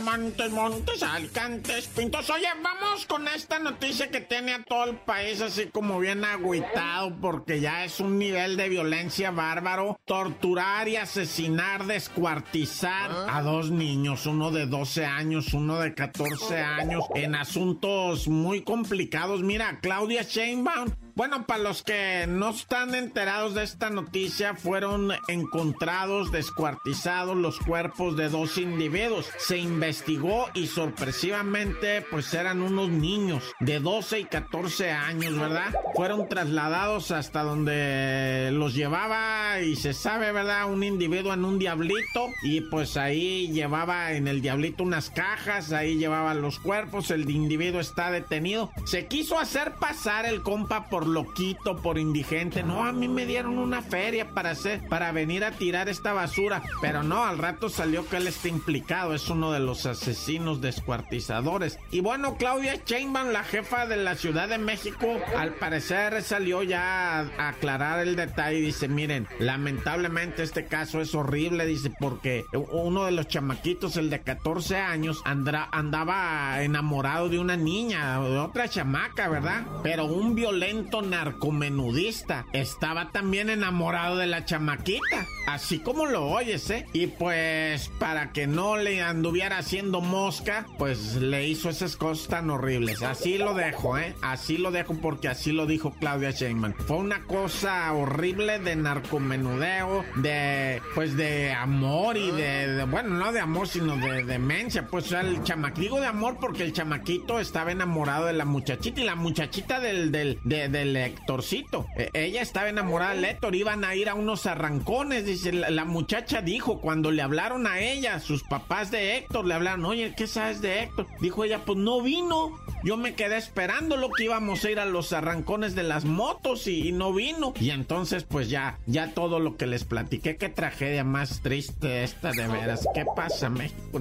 Montes, 0.00 0.50
Montes, 0.50 1.02
Alcantes, 1.02 1.86
Pintos. 1.88 2.30
Oye, 2.30 2.46
vamos 2.62 3.06
con 3.06 3.28
esta 3.28 3.58
noticia 3.58 4.10
que 4.10 4.20
tiene 4.20 4.54
a 4.54 4.62
todo 4.62 4.84
el 4.84 4.96
país 4.96 5.40
así 5.40 5.66
como 5.66 5.98
bien 5.98 6.24
agüitado 6.24 7.14
porque 7.20 7.60
ya 7.60 7.84
es 7.84 8.00
un 8.00 8.18
nivel 8.18 8.56
de 8.56 8.68
violencia 8.68 9.30
bárbaro. 9.30 9.98
Torturar 10.04 10.88
y 10.88 10.96
asesinar, 10.96 11.86
descuartizar 11.86 13.10
a 13.28 13.42
dos 13.42 13.70
niños, 13.70 14.26
uno 14.26 14.50
de 14.50 14.66
12 14.66 15.04
años, 15.04 15.52
uno 15.54 15.78
de 15.78 15.94
14 15.94 16.58
años, 16.58 17.04
en 17.14 17.34
asuntos 17.34 18.28
muy 18.28 18.62
complicados. 18.62 19.42
Mira, 19.42 19.78
Claudia 19.80 20.22
Sheinbaum 20.22 20.88
bueno, 21.20 21.44
para 21.44 21.62
los 21.62 21.82
que 21.82 22.24
no 22.26 22.48
están 22.48 22.94
enterados 22.94 23.52
de 23.52 23.62
esta 23.62 23.90
noticia, 23.90 24.54
fueron 24.54 25.12
encontrados 25.28 26.32
descuartizados 26.32 27.36
los 27.36 27.58
cuerpos 27.58 28.16
de 28.16 28.30
dos 28.30 28.56
individuos. 28.56 29.28
Se 29.36 29.58
investigó 29.58 30.46
y 30.54 30.66
sorpresivamente, 30.66 32.00
pues 32.10 32.32
eran 32.32 32.62
unos 32.62 32.88
niños 32.88 33.44
de 33.60 33.80
12 33.80 34.20
y 34.20 34.24
14 34.24 34.92
años, 34.92 35.38
¿verdad? 35.38 35.74
Fueron 35.94 36.26
trasladados 36.26 37.10
hasta 37.10 37.42
donde 37.42 38.48
los 38.54 38.74
llevaba 38.74 39.60
y 39.60 39.76
se 39.76 39.92
sabe, 39.92 40.32
¿verdad? 40.32 40.72
Un 40.72 40.84
individuo 40.84 41.34
en 41.34 41.44
un 41.44 41.58
diablito 41.58 42.28
y 42.42 42.62
pues 42.62 42.96
ahí 42.96 43.52
llevaba 43.52 44.12
en 44.12 44.26
el 44.26 44.40
diablito 44.40 44.84
unas 44.84 45.10
cajas, 45.10 45.72
ahí 45.72 45.98
llevaba 45.98 46.32
los 46.32 46.58
cuerpos, 46.58 47.10
el 47.10 47.28
individuo 47.28 47.78
está 47.78 48.10
detenido. 48.10 48.70
Se 48.86 49.06
quiso 49.06 49.38
hacer 49.38 49.74
pasar 49.74 50.24
el 50.24 50.42
compa 50.42 50.88
por 50.88 51.09
loquito, 51.14 51.76
por 51.76 51.98
indigente. 51.98 52.62
No, 52.62 52.84
a 52.84 52.92
mí 52.92 53.08
me 53.08 53.26
dieron 53.26 53.58
una 53.58 53.82
feria 53.82 54.30
para 54.30 54.50
hacer, 54.50 54.86
para 54.88 55.12
venir 55.12 55.44
a 55.44 55.52
tirar 55.52 55.88
esta 55.88 56.12
basura. 56.12 56.62
Pero 56.80 57.02
no, 57.02 57.24
al 57.24 57.38
rato 57.38 57.68
salió 57.68 58.08
que 58.08 58.16
él 58.16 58.26
está 58.26 58.48
implicado. 58.48 59.14
Es 59.14 59.28
uno 59.28 59.52
de 59.52 59.60
los 59.60 59.86
asesinos 59.86 60.60
descuartizadores. 60.60 61.78
Y 61.90 62.00
bueno, 62.00 62.36
Claudia 62.36 62.80
Sheinbaum, 62.84 63.30
la 63.30 63.44
jefa 63.44 63.86
de 63.86 63.96
la 63.96 64.14
Ciudad 64.14 64.48
de 64.48 64.58
México, 64.58 65.06
al 65.36 65.54
parecer 65.54 66.22
salió 66.22 66.62
ya 66.62 67.20
a 67.20 67.48
aclarar 67.48 68.00
el 68.00 68.16
detalle 68.16 68.60
dice, 68.60 68.88
miren, 68.88 69.26
lamentablemente 69.38 70.42
este 70.42 70.66
caso 70.66 71.00
es 71.00 71.14
horrible, 71.14 71.66
dice, 71.66 71.92
porque 71.98 72.44
uno 72.52 73.04
de 73.04 73.12
los 73.12 73.28
chamaquitos, 73.28 73.96
el 73.96 74.10
de 74.10 74.20
14 74.20 74.76
años, 74.76 75.22
andaba 75.24 76.62
enamorado 76.62 77.28
de 77.28 77.38
una 77.38 77.56
niña, 77.56 78.20
de 78.20 78.38
otra 78.38 78.68
chamaca, 78.68 79.28
¿verdad? 79.28 79.66
Pero 79.82 80.04
un 80.04 80.34
violento 80.34 80.89
narcomenudista 81.00 82.46
estaba 82.52 83.12
también 83.12 83.50
enamorado 83.50 84.16
de 84.16 84.26
la 84.26 84.44
chamaquita, 84.44 85.26
así 85.46 85.78
como 85.78 86.06
lo 86.06 86.26
oyes, 86.26 86.68
¿eh? 86.70 86.86
Y 86.92 87.06
pues 87.06 87.90
para 87.98 88.32
que 88.32 88.46
no 88.46 88.76
le 88.76 89.02
anduviera 89.02 89.58
haciendo 89.58 90.00
mosca, 90.00 90.66
pues 90.78 91.16
le 91.16 91.46
hizo 91.46 91.70
esas 91.70 91.96
cosas 91.96 92.28
tan 92.28 92.50
horribles. 92.50 93.02
Así 93.02 93.38
lo 93.38 93.54
dejo, 93.54 93.96
¿eh? 93.98 94.14
Así 94.22 94.58
lo 94.58 94.70
dejo 94.70 94.94
porque 95.00 95.28
así 95.28 95.52
lo 95.52 95.66
dijo 95.66 95.94
Claudia 95.98 96.32
Sheinbaum. 96.32 96.74
Fue 96.74 96.96
una 96.96 97.24
cosa 97.26 97.92
horrible 97.92 98.58
de 98.58 98.76
narcomenudeo, 98.76 100.04
de 100.16 100.82
pues 100.94 101.16
de 101.16 101.52
amor 101.52 102.16
y 102.16 102.30
de, 102.32 102.84
bueno, 102.90 103.10
no 103.10 103.32
de 103.32 103.40
amor, 103.40 103.68
sino 103.68 103.96
de 103.96 104.24
demencia. 104.24 104.86
Pues 104.86 105.06
o 105.06 105.08
sea, 105.10 105.20
el 105.20 105.42
chamaquito, 105.42 105.80
digo 105.80 106.00
de 106.00 106.06
amor 106.06 106.38
porque 106.40 106.62
el 106.62 106.72
chamaquito 106.72 107.40
estaba 107.40 107.72
enamorado 107.72 108.26
de 108.26 108.32
la 108.32 108.44
muchachita 108.44 109.00
y 109.00 109.04
la 109.04 109.14
muchachita 109.14 109.80
del, 109.80 110.10
del, 110.12 110.38
del 110.80 110.96
Héctorcito. 110.96 111.86
E, 111.96 112.10
ella 112.14 112.42
estaba 112.42 112.68
enamorada 112.68 113.14
de 113.14 113.30
Héctor, 113.30 113.54
iban 113.54 113.84
a 113.84 113.94
ir 113.94 114.08
a 114.08 114.14
unos 114.14 114.46
arrancones, 114.46 115.24
dice, 115.24 115.52
la, 115.52 115.84
muchacha 115.84 116.42
dijo, 116.42 116.80
cuando 116.80 117.10
le 117.10 117.22
hablaron 117.22 117.66
a 117.66 117.80
ella, 117.80 118.20
sus 118.20 118.42
papás 118.42 118.90
de 118.90 119.16
Héctor 119.16 119.46
le 119.46 119.54
hablaron, 119.54 119.84
oye, 119.84 120.14
¿qué 120.16 120.26
sabes 120.26 120.60
de 120.60 120.82
Héctor? 120.82 121.06
Dijo 121.20 121.44
ella, 121.44 121.60
pues 121.64 121.78
no 121.78 122.02
vino. 122.02 122.58
Yo 122.82 122.96
me 122.96 123.14
quedé 123.14 123.36
esperando 123.36 123.96
lo 123.96 124.10
que 124.10 124.24
íbamos 124.24 124.64
a 124.64 124.70
ir 124.70 124.80
a 124.80 124.86
los 124.86 125.12
arrancones 125.12 125.74
de 125.74 125.82
las 125.82 126.04
motos 126.04 126.66
y, 126.66 126.92
no 126.92 127.12
vino. 127.12 127.52
Y 127.60 127.70
entonces, 127.70 128.24
pues 128.24 128.48
ya, 128.48 128.78
ya 128.86 129.12
todo 129.12 129.38
lo 129.38 129.56
que 129.56 129.66
les 129.66 129.84
platiqué, 129.84 130.36
qué 130.36 130.48
tragedia 130.48 131.04
más 131.04 131.40
triste 131.42 132.02
esta 132.04 132.32
de 132.32 132.48
veras. 132.48 132.88
¿Qué 132.94 133.04
pasa, 133.14 133.50
México? 133.50 134.00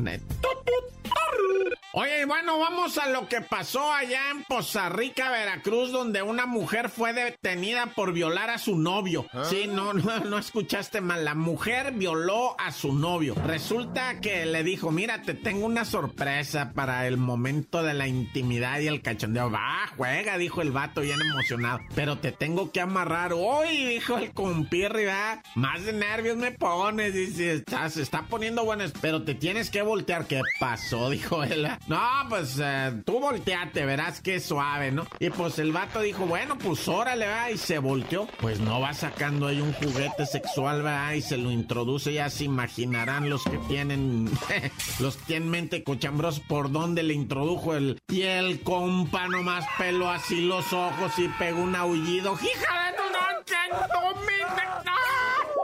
Oye, 1.91 2.23
bueno, 2.25 2.59
vamos 2.59 2.99
a 2.99 3.09
lo 3.09 3.27
que 3.27 3.41
pasó 3.41 3.91
allá 3.91 4.29
en 4.29 4.43
Poza 4.43 4.89
Rica, 4.89 5.31
Veracruz, 5.31 5.91
donde 5.91 6.21
una 6.21 6.45
mujer 6.45 6.89
fue 6.89 7.13
detenida 7.13 7.87
por 7.87 8.13
violar 8.13 8.51
a 8.51 8.59
su 8.59 8.77
novio. 8.77 9.25
¿Ah? 9.33 9.43
Sí, 9.49 9.65
no, 9.67 9.93
no, 9.95 10.19
no 10.19 10.37
escuchaste 10.37 11.01
mal. 11.01 11.25
La 11.25 11.33
mujer 11.33 11.93
violó 11.93 12.55
a 12.59 12.71
su 12.71 12.93
novio. 12.93 13.33
Resulta 13.43 14.21
que 14.21 14.45
le 14.45 14.63
dijo, 14.63 14.91
mira, 14.91 15.23
te 15.23 15.33
tengo 15.33 15.65
una 15.65 15.83
sorpresa 15.83 16.73
para 16.75 17.07
el 17.07 17.17
momento 17.17 17.81
de 17.81 17.95
la 17.95 18.07
intimidad 18.07 18.79
y 18.81 18.87
el 18.87 19.01
cachondeo. 19.01 19.49
Va, 19.49 19.89
juega, 19.97 20.37
dijo 20.37 20.61
el 20.61 20.71
vato 20.71 21.01
bien 21.01 21.19
emocionado. 21.19 21.79
Pero 21.95 22.19
te 22.19 22.31
tengo 22.31 22.71
que 22.71 22.81
amarrar 22.81 23.33
hoy, 23.33 23.85
dijo 23.85 24.15
el 24.19 24.31
compirri, 24.31 25.05
va. 25.05 25.41
Más 25.55 25.83
de 25.83 25.93
nervios 25.93 26.37
me 26.37 26.51
pones, 26.51 27.15
dice, 27.15 27.53
está, 27.53 27.89
se 27.89 28.03
está 28.03 28.27
poniendo 28.27 28.63
bueno, 28.63 28.83
pero 29.01 29.23
te 29.23 29.33
tienes 29.33 29.71
que 29.71 29.81
voltear. 29.81 30.27
¿Qué 30.27 30.43
pasó? 30.59 31.09
Dijo 31.09 31.43
él. 31.43 31.67
No, 31.87 31.99
pues 32.29 32.59
eh, 32.61 33.01
tú 33.05 33.19
volteate, 33.19 33.85
verás 33.85 34.21
que 34.21 34.39
suave, 34.39 34.91
¿no? 34.91 35.07
Y 35.19 35.29
pues 35.29 35.57
el 35.59 35.71
vato 35.71 36.01
dijo, 36.01 36.25
bueno, 36.25 36.57
pues 36.57 36.87
órale, 36.87 37.27
va, 37.27 37.49
y 37.51 37.57
se 37.57 37.79
volteó. 37.79 38.27
Pues 38.39 38.59
no 38.59 38.79
va 38.79 38.93
sacando 38.93 39.47
ahí 39.47 39.59
un 39.59 39.73
juguete 39.73 40.25
sexual, 40.25 40.85
va, 40.85 41.15
y 41.15 41.21
se 41.21 41.37
lo 41.37 41.51
introduce, 41.51 42.13
ya 42.13 42.29
se 42.29 42.43
imaginarán 42.43 43.29
los 43.29 43.43
que 43.43 43.57
tienen, 43.67 44.29
los 44.99 45.17
que 45.17 45.25
tienen 45.25 45.49
mente 45.49 45.83
cochambros 45.83 46.39
por 46.39 46.71
dónde 46.71 47.03
le 47.03 47.13
introdujo 47.13 47.75
el... 47.75 47.99
Y 48.09 48.21
el 48.21 48.61
compa 48.61 49.27
nomás 49.27 49.65
pelo 49.77 50.09
así 50.09 50.41
los 50.41 50.71
ojos 50.73 51.11
y 51.17 51.27
pegó 51.39 51.61
un 51.61 51.75
aullido. 51.75 52.33
¡Hija 52.33 52.91
de 52.91 52.97
tu 52.97 53.09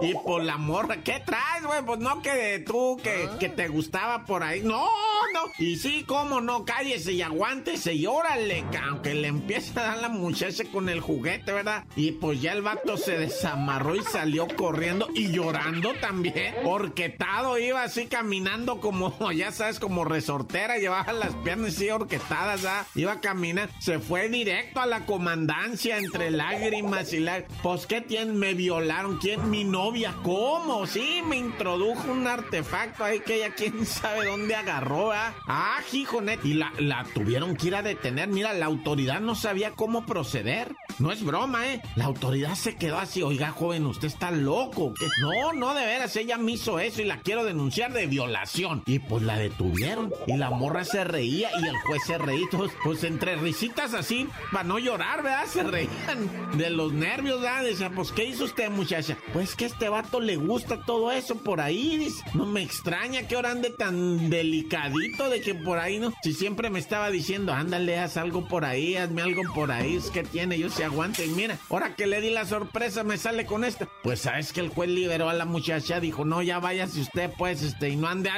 y 0.01 0.13
por 0.13 0.43
la 0.43 0.57
morra, 0.57 0.97
¿qué 0.97 1.21
traes, 1.25 1.63
güey? 1.65 1.81
Pues 1.85 1.99
no 1.99 2.21
que 2.21 2.63
tú, 2.65 2.99
que, 3.01 3.29
que 3.39 3.49
te 3.49 3.67
gustaba 3.69 4.25
por 4.25 4.43
ahí. 4.43 4.61
No, 4.61 4.85
no. 5.33 5.51
Y 5.57 5.77
sí, 5.77 6.03
cómo 6.05 6.41
no, 6.41 6.65
cállese 6.65 7.13
y 7.13 7.21
aguántese 7.21 7.93
y 7.93 8.05
órale, 8.05 8.65
aunque 8.83 9.13
le 9.13 9.27
empieza 9.27 9.79
a 9.79 9.87
dar 9.87 9.97
la 9.99 10.09
muchacha 10.09 10.63
con 10.71 10.89
el 10.89 10.99
juguete, 10.99 11.53
¿verdad? 11.53 11.85
Y 11.95 12.11
pues 12.11 12.41
ya 12.41 12.51
el 12.53 12.61
vato 12.61 12.97
se 12.97 13.17
desamarró 13.17 13.95
y 13.95 14.01
salió 14.03 14.47
corriendo 14.55 15.07
y 15.15 15.31
llorando 15.31 15.93
también. 16.01 16.55
Orquetado 16.65 17.57
iba 17.57 17.83
así 17.83 18.07
caminando 18.07 18.81
como, 18.81 19.31
ya 19.31 19.51
sabes, 19.51 19.79
como 19.79 20.03
resortera, 20.03 20.77
llevaba 20.77 21.13
las 21.13 21.33
piernas 21.35 21.75
así 21.75 21.89
orquetadas, 21.89 22.61
¿verdad? 22.61 22.85
Iba 22.95 23.13
a 23.13 23.21
caminar, 23.21 23.69
se 23.79 23.99
fue 23.99 24.27
directo 24.29 24.81
a 24.81 24.85
la 24.85 25.05
comandancia 25.05 25.97
entre 25.97 26.31
lágrimas 26.31 27.13
y 27.13 27.19
lágrimas. 27.19 27.61
Pues, 27.63 27.87
¿qué 27.87 28.01
tienen? 28.01 28.37
Me 28.37 28.53
violaron. 28.53 29.17
¿Quién? 29.17 29.49
Mi 29.49 29.63
novia 29.63 29.84
¿Cómo? 30.23 30.87
Sí, 30.87 31.21
me 31.27 31.37
introdujo 31.37 32.11
un 32.11 32.25
artefacto 32.25 33.03
ahí 33.03 33.19
que 33.19 33.35
ella 33.35 33.53
quién 33.55 33.85
sabe 33.85 34.25
dónde 34.25 34.55
agarró, 34.55 35.11
¿ah? 35.11 35.33
Ah, 35.47 35.77
hijonet. 35.91 36.43
Y 36.43 36.55
la, 36.55 36.73
la 36.79 37.03
tuvieron 37.13 37.55
que 37.55 37.67
ir 37.67 37.75
a 37.75 37.83
detener. 37.83 38.27
Mira, 38.27 38.53
la 38.53 38.65
autoridad 38.65 39.21
no 39.21 39.35
sabía 39.35 39.71
cómo 39.71 40.05
proceder. 40.07 40.75
No 40.97 41.11
es 41.11 41.23
broma, 41.23 41.67
¿eh? 41.67 41.81
La 41.95 42.05
autoridad 42.05 42.55
se 42.55 42.75
quedó 42.75 42.97
así. 42.97 43.21
Oiga, 43.21 43.51
joven, 43.51 43.85
usted 43.85 44.07
está 44.07 44.31
loco. 44.31 44.93
No, 45.21 45.53
no, 45.53 45.75
de 45.75 45.85
veras, 45.85 46.15
ella 46.15 46.37
me 46.37 46.53
hizo 46.53 46.79
eso 46.79 47.01
y 47.01 47.05
la 47.05 47.19
quiero 47.19 47.43
denunciar 47.43 47.93
de 47.93 48.07
violación. 48.07 48.81
Y 48.87 48.99
pues 48.99 49.21
la 49.21 49.37
detuvieron. 49.37 50.11
Y 50.25 50.35
la 50.35 50.49
morra 50.49 50.83
se 50.83 51.03
reía 51.03 51.49
y 51.61 51.67
el 51.67 51.75
juez 51.85 52.01
se 52.07 52.17
reía. 52.17 52.47
Pues 52.83 53.03
entre 53.03 53.35
risitas 53.35 53.93
así, 53.93 54.27
para 54.51 54.63
no 54.63 54.79
llorar, 54.79 55.21
¿verdad? 55.21 55.45
Se 55.45 55.63
reían 55.63 56.57
de 56.57 56.69
los 56.71 56.91
nervios, 56.91 57.41
¿verdad? 57.41 57.63
Decía, 57.63 57.91
pues, 57.91 58.11
¿qué 58.11 58.25
hizo 58.25 58.45
usted, 58.45 58.69
muchacha? 58.69 59.17
Pues 59.31 59.55
que 59.55 59.74
este 59.75 59.89
vato 59.89 60.21
le 60.21 60.37
gusta 60.37 60.79
todo 60.85 61.11
eso 61.11 61.35
por 61.35 61.59
ahí. 61.59 62.07
No 62.33 62.45
me 62.45 62.61
extraña 62.61 63.27
que 63.27 63.35
ahora 63.35 63.51
ande 63.51 63.71
tan 63.71 64.29
delicadito 64.29 65.29
de 65.29 65.41
que 65.41 65.53
por 65.53 65.79
ahí 65.79 65.99
no. 65.99 66.13
Si 66.23 66.31
siempre 66.31 66.69
me 66.69 66.79
estaba 66.79 67.11
diciendo, 67.11 67.51
ándale, 67.51 67.99
haz 67.99 68.15
algo 68.15 68.47
por 68.47 68.63
ahí, 68.63 68.95
hazme 68.95 69.21
algo 69.21 69.41
por 69.53 69.73
ahí. 69.73 69.97
Es 69.97 70.11
que 70.11 70.23
tiene, 70.23 70.57
yo 70.57 70.69
se 70.69 70.85
aguante. 70.85 71.25
Y 71.25 71.29
mira, 71.31 71.57
ahora 71.69 71.93
que 71.93 72.07
le 72.07 72.21
di 72.21 72.29
la 72.29 72.45
sorpresa, 72.45 73.03
me 73.03 73.17
sale 73.17 73.45
con 73.45 73.65
esta. 73.65 73.85
Pues 74.01 74.21
sabes 74.21 74.53
que 74.53 74.61
el 74.61 74.69
juez 74.69 74.89
liberó 74.89 75.27
a 75.27 75.33
la 75.33 75.43
muchacha, 75.43 75.99
dijo, 75.99 76.23
no, 76.23 76.41
ya 76.41 76.59
váyase 76.59 77.01
usted, 77.01 77.29
pues, 77.37 77.61
este, 77.61 77.89
y 77.89 77.97
no 77.97 78.07
ande, 78.07 78.29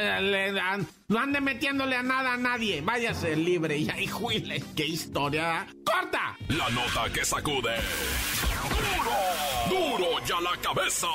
no 1.07 1.19
ande 1.19 1.39
metiéndole 1.39 1.97
a 1.97 2.01
nada 2.01 2.33
a 2.33 2.37
nadie. 2.37 2.81
Váyase 2.81 3.35
libre. 3.35 3.77
Y 3.87 3.89
ahí, 3.91 4.07
juile, 4.07 4.63
qué 4.75 4.87
historia. 4.87 5.67
¡Corta! 5.85 6.35
La 6.49 6.67
nota 6.71 7.13
que 7.13 7.23
sacude. 7.23 7.75
¡Duro! 8.87 9.97
¡Duro 9.97 10.19
ya 10.25 10.39
la 10.41 10.55
cabeza! 10.61 11.07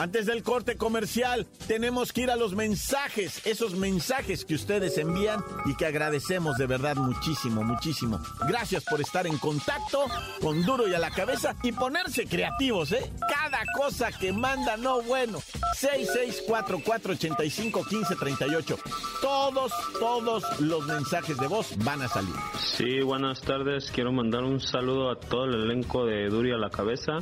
Antes 0.00 0.24
del 0.24 0.42
corte 0.42 0.78
comercial, 0.78 1.46
tenemos 1.68 2.10
que 2.10 2.22
ir 2.22 2.30
a 2.30 2.36
los 2.36 2.54
mensajes, 2.54 3.46
esos 3.46 3.74
mensajes 3.74 4.46
que 4.46 4.54
ustedes 4.54 4.96
envían 4.96 5.44
y 5.66 5.76
que 5.76 5.84
agradecemos 5.84 6.56
de 6.56 6.66
verdad 6.66 6.96
muchísimo, 6.96 7.62
muchísimo. 7.62 8.18
Gracias 8.48 8.82
por 8.84 9.02
estar 9.02 9.26
en 9.26 9.36
contacto 9.36 10.06
con 10.40 10.64
Duro 10.64 10.88
y 10.88 10.94
a 10.94 10.98
la 10.98 11.10
cabeza 11.10 11.54
y 11.62 11.72
ponerse 11.72 12.26
creativos, 12.26 12.92
¿eh? 12.92 13.12
Cada 13.28 13.60
cosa 13.76 14.10
que 14.10 14.32
manda, 14.32 14.78
no 14.78 15.02
bueno. 15.02 15.38
6644851538. 15.78 18.78
Todos, 19.20 19.70
todos 19.98 20.60
los 20.62 20.86
mensajes 20.86 21.36
de 21.36 21.46
voz 21.46 21.76
van 21.84 22.00
a 22.00 22.08
salir. 22.08 22.34
Sí, 22.58 23.02
buenas 23.02 23.42
tardes. 23.42 23.90
Quiero 23.90 24.12
mandar 24.12 24.44
un 24.44 24.60
saludo 24.60 25.10
a 25.10 25.20
todo 25.20 25.44
el 25.44 25.64
elenco 25.64 26.06
de 26.06 26.30
Duro 26.30 26.48
y 26.48 26.52
a 26.52 26.56
la 26.56 26.70
cabeza 26.70 27.18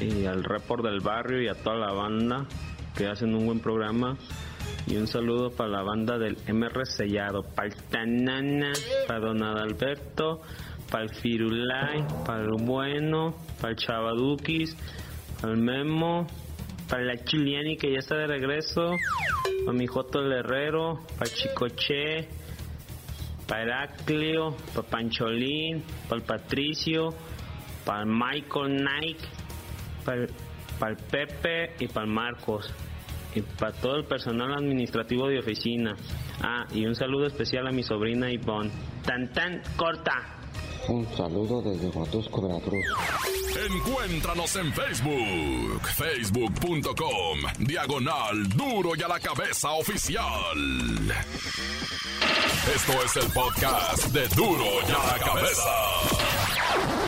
y 0.00 0.26
al 0.26 0.44
report 0.44 0.84
del 0.84 1.00
barrio 1.00 1.42
y 1.42 1.48
a 1.48 1.54
toda 1.54 1.76
la 1.76 1.92
banda 1.92 2.46
que 2.96 3.06
hacen 3.06 3.34
un 3.34 3.46
buen 3.46 3.60
programa. 3.60 4.16
Y 4.86 4.96
un 4.96 5.06
saludo 5.06 5.50
para 5.50 5.68
la 5.68 5.82
banda 5.82 6.18
del 6.18 6.36
MR 6.46 6.86
Sellado, 6.86 7.42
para 7.42 7.68
el 7.68 7.74
Tanana, 7.74 8.72
para 9.06 9.20
Don 9.20 9.42
Adalberto, 9.42 10.40
para 10.90 11.04
el 11.04 11.10
Firulay, 11.10 12.06
para 12.24 12.42
el 12.42 12.52
Bueno, 12.60 13.34
para 13.60 13.72
el 13.72 13.76
Chavadukis, 13.76 14.76
para 15.40 15.52
el 15.52 15.60
Memo, 15.60 16.26
para 16.88 17.02
la 17.02 17.22
Chiliani 17.22 17.76
que 17.76 17.92
ya 17.92 17.98
está 17.98 18.16
de 18.16 18.26
regreso, 18.26 18.92
para 19.64 19.76
mi 19.76 19.86
Joto 19.86 20.20
el 20.20 20.32
Herrero, 20.32 21.00
para 21.18 21.30
Chicoche, 21.30 22.28
para 23.46 23.62
Heraclio, 23.62 24.56
para 24.74 24.88
Pancholín, 24.88 25.82
para 26.08 26.20
el 26.20 26.26
Patricio, 26.26 27.10
para 27.84 28.00
el 28.00 28.06
Michael 28.06 28.84
Nike 28.84 29.28
para 30.78 30.92
el, 30.92 30.96
Pepe 31.10 31.74
y 31.80 31.88
para 31.88 32.06
el 32.06 32.12
Marcos 32.12 32.72
y 33.34 33.42
para 33.42 33.72
todo 33.72 33.96
el 33.96 34.04
personal 34.04 34.54
administrativo 34.54 35.28
de 35.28 35.40
oficina. 35.40 35.94
Ah, 36.40 36.64
y 36.72 36.86
un 36.86 36.94
saludo 36.94 37.26
especial 37.26 37.66
a 37.66 37.72
mi 37.72 37.82
sobrina 37.82 38.30
Ivonne. 38.30 38.70
Tan 39.04 39.30
tan 39.32 39.62
corta. 39.76 40.36
Un 40.88 41.06
saludo 41.14 41.60
desde 41.60 41.88
Huatusco, 41.88 42.40
Veracruz. 42.40 42.86
Encuéntranos 43.70 44.56
en 44.56 44.72
Facebook, 44.72 45.82
facebook.com, 45.96 47.38
diagonal 47.58 48.48
duro 48.48 48.92
y 48.96 49.02
a 49.02 49.08
la 49.08 49.20
cabeza 49.20 49.72
oficial. 49.72 50.24
Esto 52.74 52.92
es 53.04 53.16
el 53.16 53.32
podcast 53.32 54.06
de 54.06 54.28
duro 54.28 54.64
y 54.88 54.92
a 54.92 55.12
la 55.12 55.18
cabeza. 55.18 57.07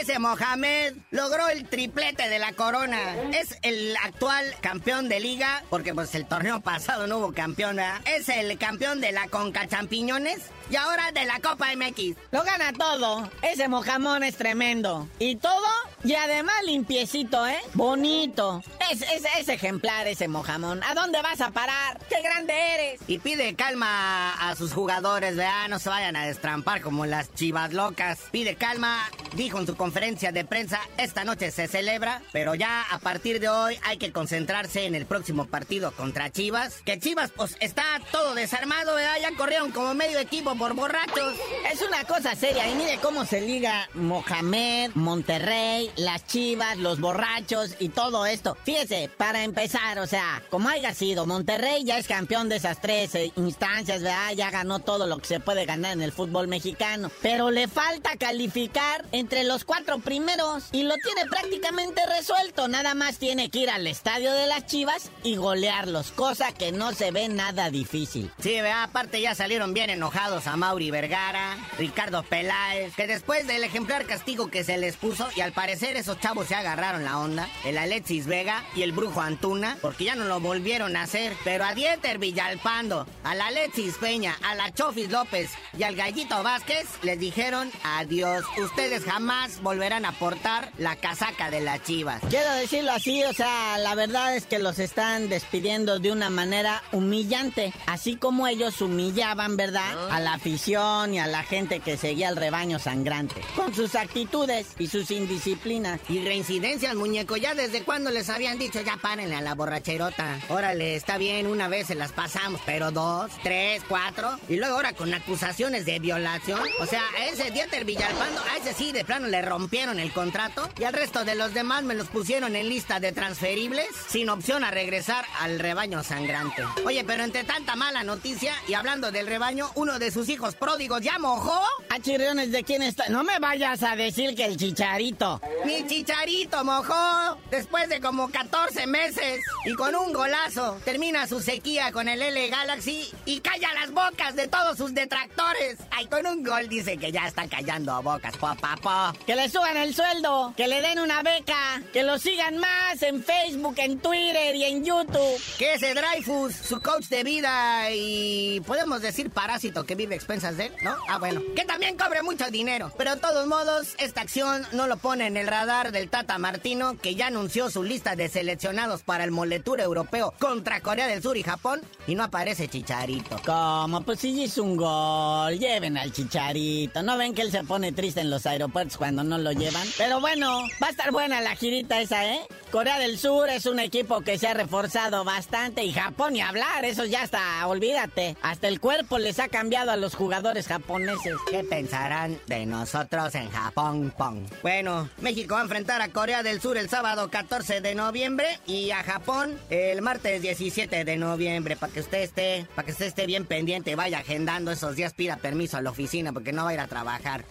Ese 0.00 0.18
Mohamed 0.18 0.94
logró 1.10 1.48
el 1.48 1.66
triplete 1.66 2.28
de 2.28 2.38
la 2.38 2.52
corona. 2.52 3.14
Es 3.32 3.56
el 3.62 3.96
actual 4.04 4.44
campeón 4.60 5.08
de 5.08 5.20
liga, 5.20 5.64
porque 5.70 5.94
pues 5.94 6.14
el 6.14 6.26
torneo 6.26 6.60
pasado 6.60 7.06
no 7.06 7.16
hubo 7.16 7.32
campeón, 7.32 7.78
Es 8.04 8.28
el 8.28 8.58
campeón 8.58 9.00
de 9.00 9.12
la 9.12 9.26
Conca 9.28 9.66
Champiñones 9.66 10.50
y 10.70 10.76
ahora 10.76 11.12
de 11.12 11.24
la 11.24 11.40
Copa 11.40 11.68
MX. 11.74 12.16
Lo 12.30 12.42
gana 12.42 12.72
todo. 12.74 13.30
Ese 13.40 13.68
mojamón 13.68 14.22
es 14.22 14.36
tremendo. 14.36 15.08
Y 15.18 15.36
todo, 15.36 15.66
y 16.04 16.14
además 16.14 16.56
limpiecito, 16.64 17.46
¿eh? 17.46 17.58
Bonito. 17.74 18.62
Es, 18.90 19.02
es, 19.02 19.48
ejemplar 19.48 20.06
ese 20.06 20.28
mojamón. 20.28 20.82
¿A 20.84 20.94
dónde 20.94 21.22
vas 21.22 21.40
a 21.40 21.50
parar? 21.50 21.98
¡Qué 22.08 22.20
grande 22.20 22.52
eres! 22.52 23.00
Y 23.06 23.18
pide 23.18 23.54
calma 23.54 24.34
a 24.34 24.54
sus 24.56 24.72
jugadores, 24.72 25.36
vea, 25.36 25.68
no 25.68 25.78
se 25.78 25.88
vayan 25.88 26.16
a 26.16 26.26
destrampar 26.26 26.82
como 26.82 27.06
las 27.06 27.32
chivas 27.34 27.72
locas. 27.72 28.18
Pide 28.30 28.56
calma 28.56 29.08
dijo 29.34 29.58
en 29.58 29.66
su 29.66 29.76
conferencia 29.86 30.32
de 30.32 30.44
prensa, 30.44 30.80
esta 30.98 31.22
noche 31.22 31.52
se 31.52 31.68
celebra, 31.68 32.20
pero 32.32 32.56
ya 32.56 32.82
a 32.90 32.98
partir 32.98 33.38
de 33.38 33.48
hoy 33.48 33.78
hay 33.84 33.98
que 33.98 34.10
concentrarse 34.10 34.84
en 34.84 34.96
el 34.96 35.06
próximo 35.06 35.46
partido 35.46 35.92
contra 35.92 36.28
Chivas. 36.32 36.82
Que 36.84 36.98
Chivas, 36.98 37.30
pues, 37.30 37.56
está 37.60 37.84
todo 38.10 38.34
desarmado, 38.34 38.96
¿verdad? 38.96 39.14
Ya 39.22 39.36
corrieron 39.36 39.70
como 39.70 39.94
medio 39.94 40.18
equipo 40.18 40.56
por 40.56 40.74
borrachos. 40.74 41.34
Es 41.72 41.82
una 41.82 42.02
cosa 42.02 42.34
seria 42.34 42.68
y 42.68 42.74
mire 42.74 42.98
cómo 43.00 43.24
se 43.26 43.40
liga 43.40 43.88
Mohamed, 43.94 44.90
Monterrey, 44.94 45.92
las 45.94 46.26
Chivas, 46.26 46.78
los 46.78 46.98
borrachos 46.98 47.76
y 47.78 47.88
todo 47.90 48.26
esto. 48.26 48.56
Fíjese, 48.64 49.08
para 49.16 49.44
empezar, 49.44 50.00
o 50.00 50.08
sea, 50.08 50.42
como 50.50 50.68
haya 50.68 50.94
sido, 50.94 51.26
Monterrey 51.26 51.84
ya 51.84 51.96
es 51.96 52.08
campeón 52.08 52.48
de 52.48 52.56
esas 52.56 52.80
tres 52.80 53.14
eh, 53.14 53.30
instancias, 53.36 54.02
¿verdad? 54.02 54.32
Ya 54.32 54.50
ganó 54.50 54.80
todo 54.80 55.06
lo 55.06 55.18
que 55.18 55.26
se 55.26 55.38
puede 55.38 55.64
ganar 55.64 55.92
en 55.92 56.02
el 56.02 56.10
fútbol 56.10 56.48
mexicano. 56.48 57.08
Pero 57.22 57.52
le 57.52 57.68
falta 57.68 58.16
calificar 58.16 59.04
entre 59.12 59.44
los 59.44 59.64
cuatro 59.64 59.75
primeros 59.84 60.64
y 60.72 60.82
lo 60.82 60.94
tiene 60.96 61.28
prácticamente 61.28 62.00
resuelto. 62.06 62.68
Nada 62.68 62.94
más 62.94 63.18
tiene 63.18 63.50
que 63.50 63.60
ir 63.60 63.70
al 63.70 63.86
estadio 63.86 64.32
de 64.32 64.46
las 64.46 64.66
Chivas 64.66 65.10
y 65.22 65.36
golearlos, 65.36 66.10
cosa 66.12 66.52
que 66.52 66.72
no 66.72 66.92
se 66.92 67.10
ve 67.10 67.28
nada 67.28 67.70
difícil. 67.70 68.30
Sí, 68.40 68.60
¿verdad? 68.60 68.84
aparte 68.84 69.20
ya 69.20 69.34
salieron 69.34 69.74
bien 69.74 69.90
enojados 69.90 70.46
a 70.46 70.56
Mauri 70.56 70.90
Vergara, 70.90 71.56
Ricardo 71.78 72.22
Peláez, 72.22 72.94
que 72.94 73.06
después 73.06 73.46
del 73.46 73.64
ejemplar 73.64 74.06
castigo 74.06 74.48
que 74.48 74.64
se 74.64 74.78
les 74.78 74.96
puso, 74.96 75.28
y 75.36 75.40
al 75.40 75.52
parecer 75.52 75.96
esos 75.96 76.20
chavos 76.20 76.46
se 76.46 76.54
agarraron 76.54 77.04
la 77.04 77.18
onda, 77.18 77.48
el 77.64 77.78
Alexis 77.78 78.26
Vega 78.26 78.64
y 78.74 78.82
el 78.82 78.92
Brujo 78.92 79.20
Antuna, 79.20 79.76
porque 79.80 80.04
ya 80.04 80.14
no 80.14 80.24
lo 80.24 80.40
volvieron 80.40 80.96
a 80.96 81.02
hacer, 81.02 81.34
pero 81.44 81.64
a 81.64 81.74
Dieter 81.74 82.18
Villalpando, 82.18 83.06
al 83.24 83.40
Alexis 83.40 83.96
Peña, 83.98 84.36
a 84.42 84.54
la 84.54 84.72
Chofis 84.72 85.10
López 85.10 85.50
y 85.78 85.82
al 85.82 85.96
Gallito 85.96 86.42
Vázquez 86.42 86.86
les 87.02 87.18
dijeron 87.18 87.70
adiós. 87.82 88.44
Ustedes 88.58 89.04
jamás 89.04 89.60
volverán 89.66 90.04
a 90.04 90.12
portar 90.12 90.70
la 90.78 90.94
casaca 90.94 91.50
de 91.50 91.60
las 91.60 91.82
chivas. 91.82 92.22
Quiero 92.30 92.52
decirlo 92.52 92.92
así, 92.92 93.24
o 93.24 93.32
sea, 93.32 93.76
la 93.78 93.96
verdad 93.96 94.36
es 94.36 94.46
que 94.46 94.60
los 94.60 94.78
están 94.78 95.28
despidiendo 95.28 95.98
de 95.98 96.12
una 96.12 96.30
manera 96.30 96.84
humillante, 96.92 97.74
así 97.88 98.14
como 98.14 98.46
ellos 98.46 98.80
humillaban, 98.80 99.56
¿verdad? 99.56 100.08
A 100.12 100.20
la 100.20 100.34
afición 100.34 101.14
y 101.14 101.18
a 101.18 101.26
la 101.26 101.42
gente 101.42 101.80
que 101.80 101.96
seguía 101.96 102.28
el 102.28 102.36
rebaño 102.36 102.78
sangrante, 102.78 103.40
con 103.56 103.74
sus 103.74 103.96
actitudes 103.96 104.68
y 104.78 104.86
sus 104.86 105.10
indisciplinas. 105.10 105.98
Y 106.08 106.24
reincidencias, 106.24 106.94
muñeco, 106.94 107.36
ya 107.36 107.56
desde 107.56 107.82
cuando 107.82 108.12
les 108.12 108.30
habían 108.30 108.60
dicho 108.60 108.80
ya 108.82 108.96
párenle 108.98 109.34
a 109.34 109.40
la 109.40 109.56
borracherota. 109.56 110.38
Órale, 110.48 110.94
está 110.94 111.18
bien, 111.18 111.48
una 111.48 111.66
vez 111.66 111.88
se 111.88 111.96
las 111.96 112.12
pasamos, 112.12 112.60
pero 112.64 112.92
dos, 112.92 113.32
tres, 113.42 113.82
cuatro, 113.88 114.38
y 114.48 114.58
luego 114.58 114.76
ahora 114.76 114.92
con 114.92 115.12
acusaciones 115.12 115.86
de 115.86 115.98
violación. 115.98 116.60
O 116.78 116.86
sea, 116.86 117.02
ese 117.28 117.50
Dieter 117.50 117.84
Villalpando, 117.84 118.40
a 118.42 118.58
ese 118.58 118.72
sí 118.72 118.92
de 118.92 119.04
plano 119.04 119.26
le 119.26 119.42
rompieron 119.56 119.98
el 119.98 120.12
contrato 120.12 120.68
y 120.78 120.84
al 120.84 120.92
resto 120.92 121.24
de 121.24 121.34
los 121.34 121.54
demás 121.54 121.82
me 121.82 121.94
los 121.94 122.08
pusieron 122.08 122.56
en 122.56 122.68
lista 122.68 123.00
de 123.00 123.12
transferibles 123.12 123.86
sin 124.06 124.28
opción 124.28 124.62
a 124.64 124.70
regresar 124.70 125.24
al 125.40 125.58
rebaño 125.58 126.02
sangrante. 126.02 126.62
Oye, 126.84 127.04
pero 127.04 127.24
entre 127.24 127.42
tanta 127.44 127.74
mala 127.74 128.04
noticia 128.04 128.52
y 128.68 128.74
hablando 128.74 129.10
del 129.10 129.26
rebaño, 129.26 129.70
uno 129.74 129.98
de 129.98 130.10
sus 130.10 130.28
hijos 130.28 130.56
pródigos 130.56 131.00
ya 131.00 131.18
mojó. 131.18 131.58
¿A 131.88 131.98
chirriones 132.00 132.52
de 132.52 132.64
quién 132.64 132.82
está? 132.82 133.08
No 133.08 133.24
me 133.24 133.38
vayas 133.38 133.82
a 133.82 133.96
decir 133.96 134.34
que 134.34 134.44
el 134.44 134.58
chicharito. 134.58 135.40
Mi 135.64 135.86
chicharito 135.86 136.62
mojó 136.62 137.38
después 137.50 137.88
de 137.88 138.02
como 138.02 138.28
14 138.28 138.86
meses 138.86 139.40
y 139.64 139.72
con 139.72 139.94
un 139.94 140.12
golazo 140.12 140.78
termina 140.84 141.26
su 141.26 141.40
sequía 141.40 141.92
con 141.92 142.10
el 142.10 142.20
L 142.20 142.48
Galaxy 142.48 143.10
y 143.24 143.40
calla 143.40 143.72
las 143.72 143.90
bocas 143.90 144.36
de 144.36 144.48
todos 144.48 144.76
sus 144.76 144.92
detractores. 144.92 145.78
Ay, 145.90 146.08
con 146.08 146.26
un 146.26 146.44
gol 146.44 146.68
dice 146.68 146.98
que 146.98 147.10
ya 147.10 147.26
está 147.26 147.48
callando 147.48 148.02
bocas, 148.02 148.36
papá. 148.36 149.14
Que 149.26 149.34
le 149.34 149.45
suban 149.48 149.76
el 149.76 149.94
sueldo, 149.94 150.52
que 150.56 150.68
le 150.68 150.80
den 150.80 150.98
una 150.98 151.22
beca, 151.22 151.82
que 151.92 152.02
lo 152.02 152.18
sigan 152.18 152.58
más 152.58 153.02
en 153.02 153.22
Facebook, 153.22 153.74
en 153.78 153.98
Twitter 153.98 154.54
y 154.54 154.64
en 154.64 154.84
YouTube. 154.84 155.40
Que 155.58 155.74
ese 155.74 155.94
Dreyfus, 155.94 156.54
su 156.54 156.80
coach 156.80 157.06
de 157.06 157.24
vida 157.24 157.90
y 157.90 158.60
podemos 158.66 159.02
decir 159.02 159.30
parásito 159.30 159.84
que 159.84 159.94
vive 159.94 160.14
a 160.14 160.16
expensas 160.16 160.56
de 160.56 160.66
él, 160.66 160.72
¿no? 160.82 160.96
Ah, 161.08 161.18
bueno. 161.18 161.42
Que 161.54 161.64
también 161.64 161.96
cobre 161.96 162.22
mucho 162.22 162.50
dinero. 162.50 162.92
Pero 162.96 163.14
de 163.14 163.20
todos 163.20 163.46
modos, 163.46 163.94
esta 163.98 164.22
acción 164.22 164.66
no 164.72 164.86
lo 164.86 164.96
pone 164.96 165.26
en 165.26 165.36
el 165.36 165.46
radar 165.46 165.92
del 165.92 166.08
Tata 166.08 166.38
Martino, 166.38 166.96
que 166.98 167.14
ya 167.14 167.28
anunció 167.28 167.70
su 167.70 167.82
lista 167.82 168.16
de 168.16 168.28
seleccionados 168.28 169.02
para 169.02 169.24
el 169.24 169.30
moletur 169.30 169.80
europeo 169.80 170.34
contra 170.38 170.80
Corea 170.80 171.06
del 171.06 171.22
Sur 171.22 171.36
y 171.36 171.42
Japón 171.42 171.82
y 172.06 172.14
no 172.14 172.24
aparece 172.24 172.68
Chicharito. 172.68 173.40
¿Cómo? 173.44 174.02
Pues 174.02 174.20
sí 174.20 174.42
hizo 174.42 174.62
un 174.62 174.76
gol. 174.76 175.58
Lleven 175.58 175.96
al 175.96 176.12
Chicharito. 176.12 177.02
¿No 177.02 177.16
ven 177.16 177.34
que 177.34 177.42
él 177.42 177.50
se 177.50 177.64
pone 177.64 177.92
triste 177.92 178.20
en 178.20 178.30
los 178.30 178.46
aeropuertos 178.46 178.96
cuando 178.96 179.22
no 179.36 179.42
lo 179.42 179.52
llevan? 179.52 179.86
Pero 179.98 180.20
bueno, 180.20 180.62
va 180.82 180.88
a 180.88 180.90
estar 180.90 181.10
buena 181.12 181.40
la 181.40 181.54
girita 181.56 182.00
esa, 182.00 182.26
¿eh? 182.26 182.40
Corea 182.70 182.98
del 182.98 183.18
Sur 183.18 183.48
es 183.48 183.66
un 183.66 183.78
equipo 183.78 184.20
que 184.22 184.38
se 184.38 184.48
ha 184.48 184.54
reforzado 184.54 185.24
bastante 185.24 185.84
y 185.84 185.92
Japón 185.92 186.32
ni 186.32 186.40
hablar, 186.40 186.84
eso 186.84 187.04
ya 187.04 187.22
está, 187.22 187.66
olvídate. 187.66 188.36
Hasta 188.42 188.68
el 188.68 188.80
cuerpo 188.80 189.18
les 189.18 189.38
ha 189.38 189.48
cambiado 189.48 189.92
a 189.92 189.96
los 189.96 190.14
jugadores 190.14 190.66
japoneses. 190.66 191.36
¿Qué 191.50 191.64
pensarán 191.64 192.38
de 192.46 192.66
nosotros 192.66 193.34
en 193.34 193.50
Japón, 193.50 194.12
Pong? 194.16 194.40
Bueno, 194.62 195.08
México 195.18 195.54
va 195.54 195.60
a 195.60 195.64
enfrentar 195.64 196.02
a 196.02 196.08
Corea 196.08 196.42
del 196.42 196.60
Sur 196.60 196.76
el 196.76 196.88
sábado 196.88 197.30
14 197.30 197.80
de 197.80 197.94
noviembre 197.94 198.58
y 198.66 198.90
a 198.90 199.02
Japón 199.02 199.56
el 199.70 200.02
martes 200.02 200.42
17 200.42 201.04
de 201.04 201.16
noviembre 201.16 201.76
para 201.76 201.92
que 201.92 202.00
usted 202.00 202.22
esté, 202.22 202.66
para 202.74 202.84
que 202.84 202.92
usted 202.92 203.06
esté 203.06 203.26
bien 203.26 203.46
pendiente, 203.46 203.94
vaya 203.94 204.18
agendando 204.18 204.70
esos 204.70 204.96
días, 204.96 205.14
pida 205.14 205.36
permiso 205.36 205.76
a 205.76 205.82
la 205.82 205.90
oficina 205.90 206.32
porque 206.32 206.52
no 206.52 206.64
va 206.64 206.70
a 206.70 206.74
ir 206.74 206.80
a 206.80 206.88
trabajar. 206.88 207.44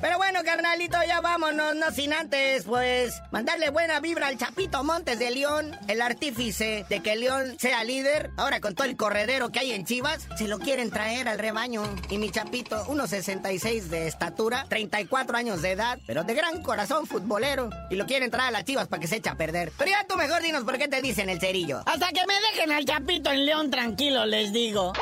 Pero 0.00 0.16
bueno, 0.16 0.40
carnalito, 0.44 0.96
ya 1.06 1.20
vámonos, 1.20 1.74
no 1.74 1.90
sin 1.90 2.12
antes, 2.12 2.64
pues, 2.64 3.20
mandarle 3.32 3.70
buena 3.70 3.98
vibra 3.98 4.28
al 4.28 4.38
Chapito 4.38 4.84
Montes 4.84 5.18
de 5.18 5.30
León, 5.32 5.76
el 5.88 6.00
artífice 6.00 6.86
de 6.88 7.00
que 7.00 7.16
León 7.16 7.56
sea 7.58 7.82
líder. 7.82 8.30
Ahora 8.36 8.60
con 8.60 8.76
todo 8.76 8.86
el 8.86 8.96
corredero 8.96 9.50
que 9.50 9.58
hay 9.58 9.72
en 9.72 9.84
Chivas, 9.84 10.28
se 10.36 10.46
lo 10.46 10.60
quieren 10.60 10.90
traer 10.90 11.28
al 11.28 11.38
rebaño. 11.38 11.82
Y 12.10 12.18
mi 12.18 12.30
Chapito, 12.30 12.84
1.66 12.86 13.82
de 13.88 14.06
estatura, 14.06 14.66
34 14.68 15.36
años 15.36 15.62
de 15.62 15.72
edad, 15.72 15.98
pero 16.06 16.22
de 16.22 16.34
gran 16.34 16.62
corazón 16.62 17.06
futbolero. 17.06 17.70
Y 17.90 17.96
lo 17.96 18.06
quieren 18.06 18.30
traer 18.30 18.48
a 18.48 18.52
las 18.52 18.64
Chivas 18.64 18.86
para 18.86 19.00
que 19.00 19.08
se 19.08 19.16
eche 19.16 19.30
a 19.30 19.36
perder. 19.36 19.72
Pero 19.76 19.90
ya 19.90 20.06
tú 20.06 20.16
mejor 20.16 20.42
dinos 20.42 20.62
por 20.62 20.78
qué 20.78 20.86
te 20.86 21.02
dicen 21.02 21.28
el 21.28 21.40
cerillo. 21.40 21.82
Hasta 21.86 22.12
que 22.12 22.24
me 22.26 22.34
dejen 22.52 22.70
al 22.70 22.84
Chapito 22.84 23.32
en 23.32 23.46
León 23.46 23.70
tranquilo, 23.70 24.26
les 24.26 24.52
digo. 24.52 24.92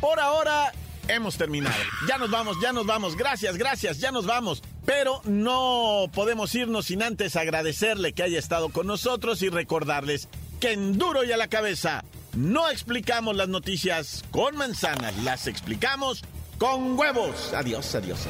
Por 0.00 0.20
ahora 0.20 0.72
hemos 1.08 1.36
terminado. 1.36 1.74
Ya 2.08 2.18
nos 2.18 2.30
vamos, 2.30 2.56
ya 2.60 2.72
nos 2.72 2.86
vamos. 2.86 3.16
Gracias, 3.16 3.56
gracias, 3.56 3.98
ya 3.98 4.10
nos 4.10 4.26
vamos. 4.26 4.62
Pero 4.84 5.22
no 5.24 6.10
podemos 6.12 6.54
irnos 6.54 6.86
sin 6.86 7.02
antes 7.02 7.36
agradecerle 7.36 8.12
que 8.12 8.22
haya 8.22 8.38
estado 8.38 8.68
con 8.70 8.86
nosotros 8.86 9.42
y 9.42 9.48
recordarles 9.48 10.28
que 10.60 10.72
en 10.72 10.98
duro 10.98 11.24
y 11.24 11.32
a 11.32 11.36
la 11.36 11.48
cabeza 11.48 12.04
no 12.36 12.68
explicamos 12.70 13.36
las 13.36 13.48
noticias 13.48 14.24
con 14.30 14.56
manzanas, 14.56 15.16
las 15.22 15.46
explicamos 15.46 16.22
con 16.58 16.98
huevos. 16.98 17.52
Adiós, 17.54 17.94
adiós. 17.94 18.28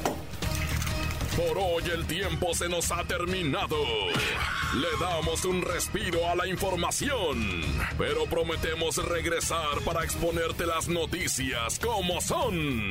Por 1.36 1.58
hoy 1.58 1.82
el 1.92 2.06
tiempo 2.06 2.54
se 2.54 2.68
nos 2.68 2.92
ha 2.92 3.02
terminado. 3.04 3.76
Le 4.74 4.88
damos 5.00 5.44
un 5.44 5.62
respiro 5.62 6.28
a 6.28 6.36
la 6.36 6.46
información, 6.46 7.62
pero 7.98 8.24
prometemos 8.26 8.96
regresar 9.04 9.80
para 9.84 10.04
exponerte 10.04 10.66
las 10.66 10.86
noticias 10.86 11.78
como 11.80 12.20
son. 12.20 12.90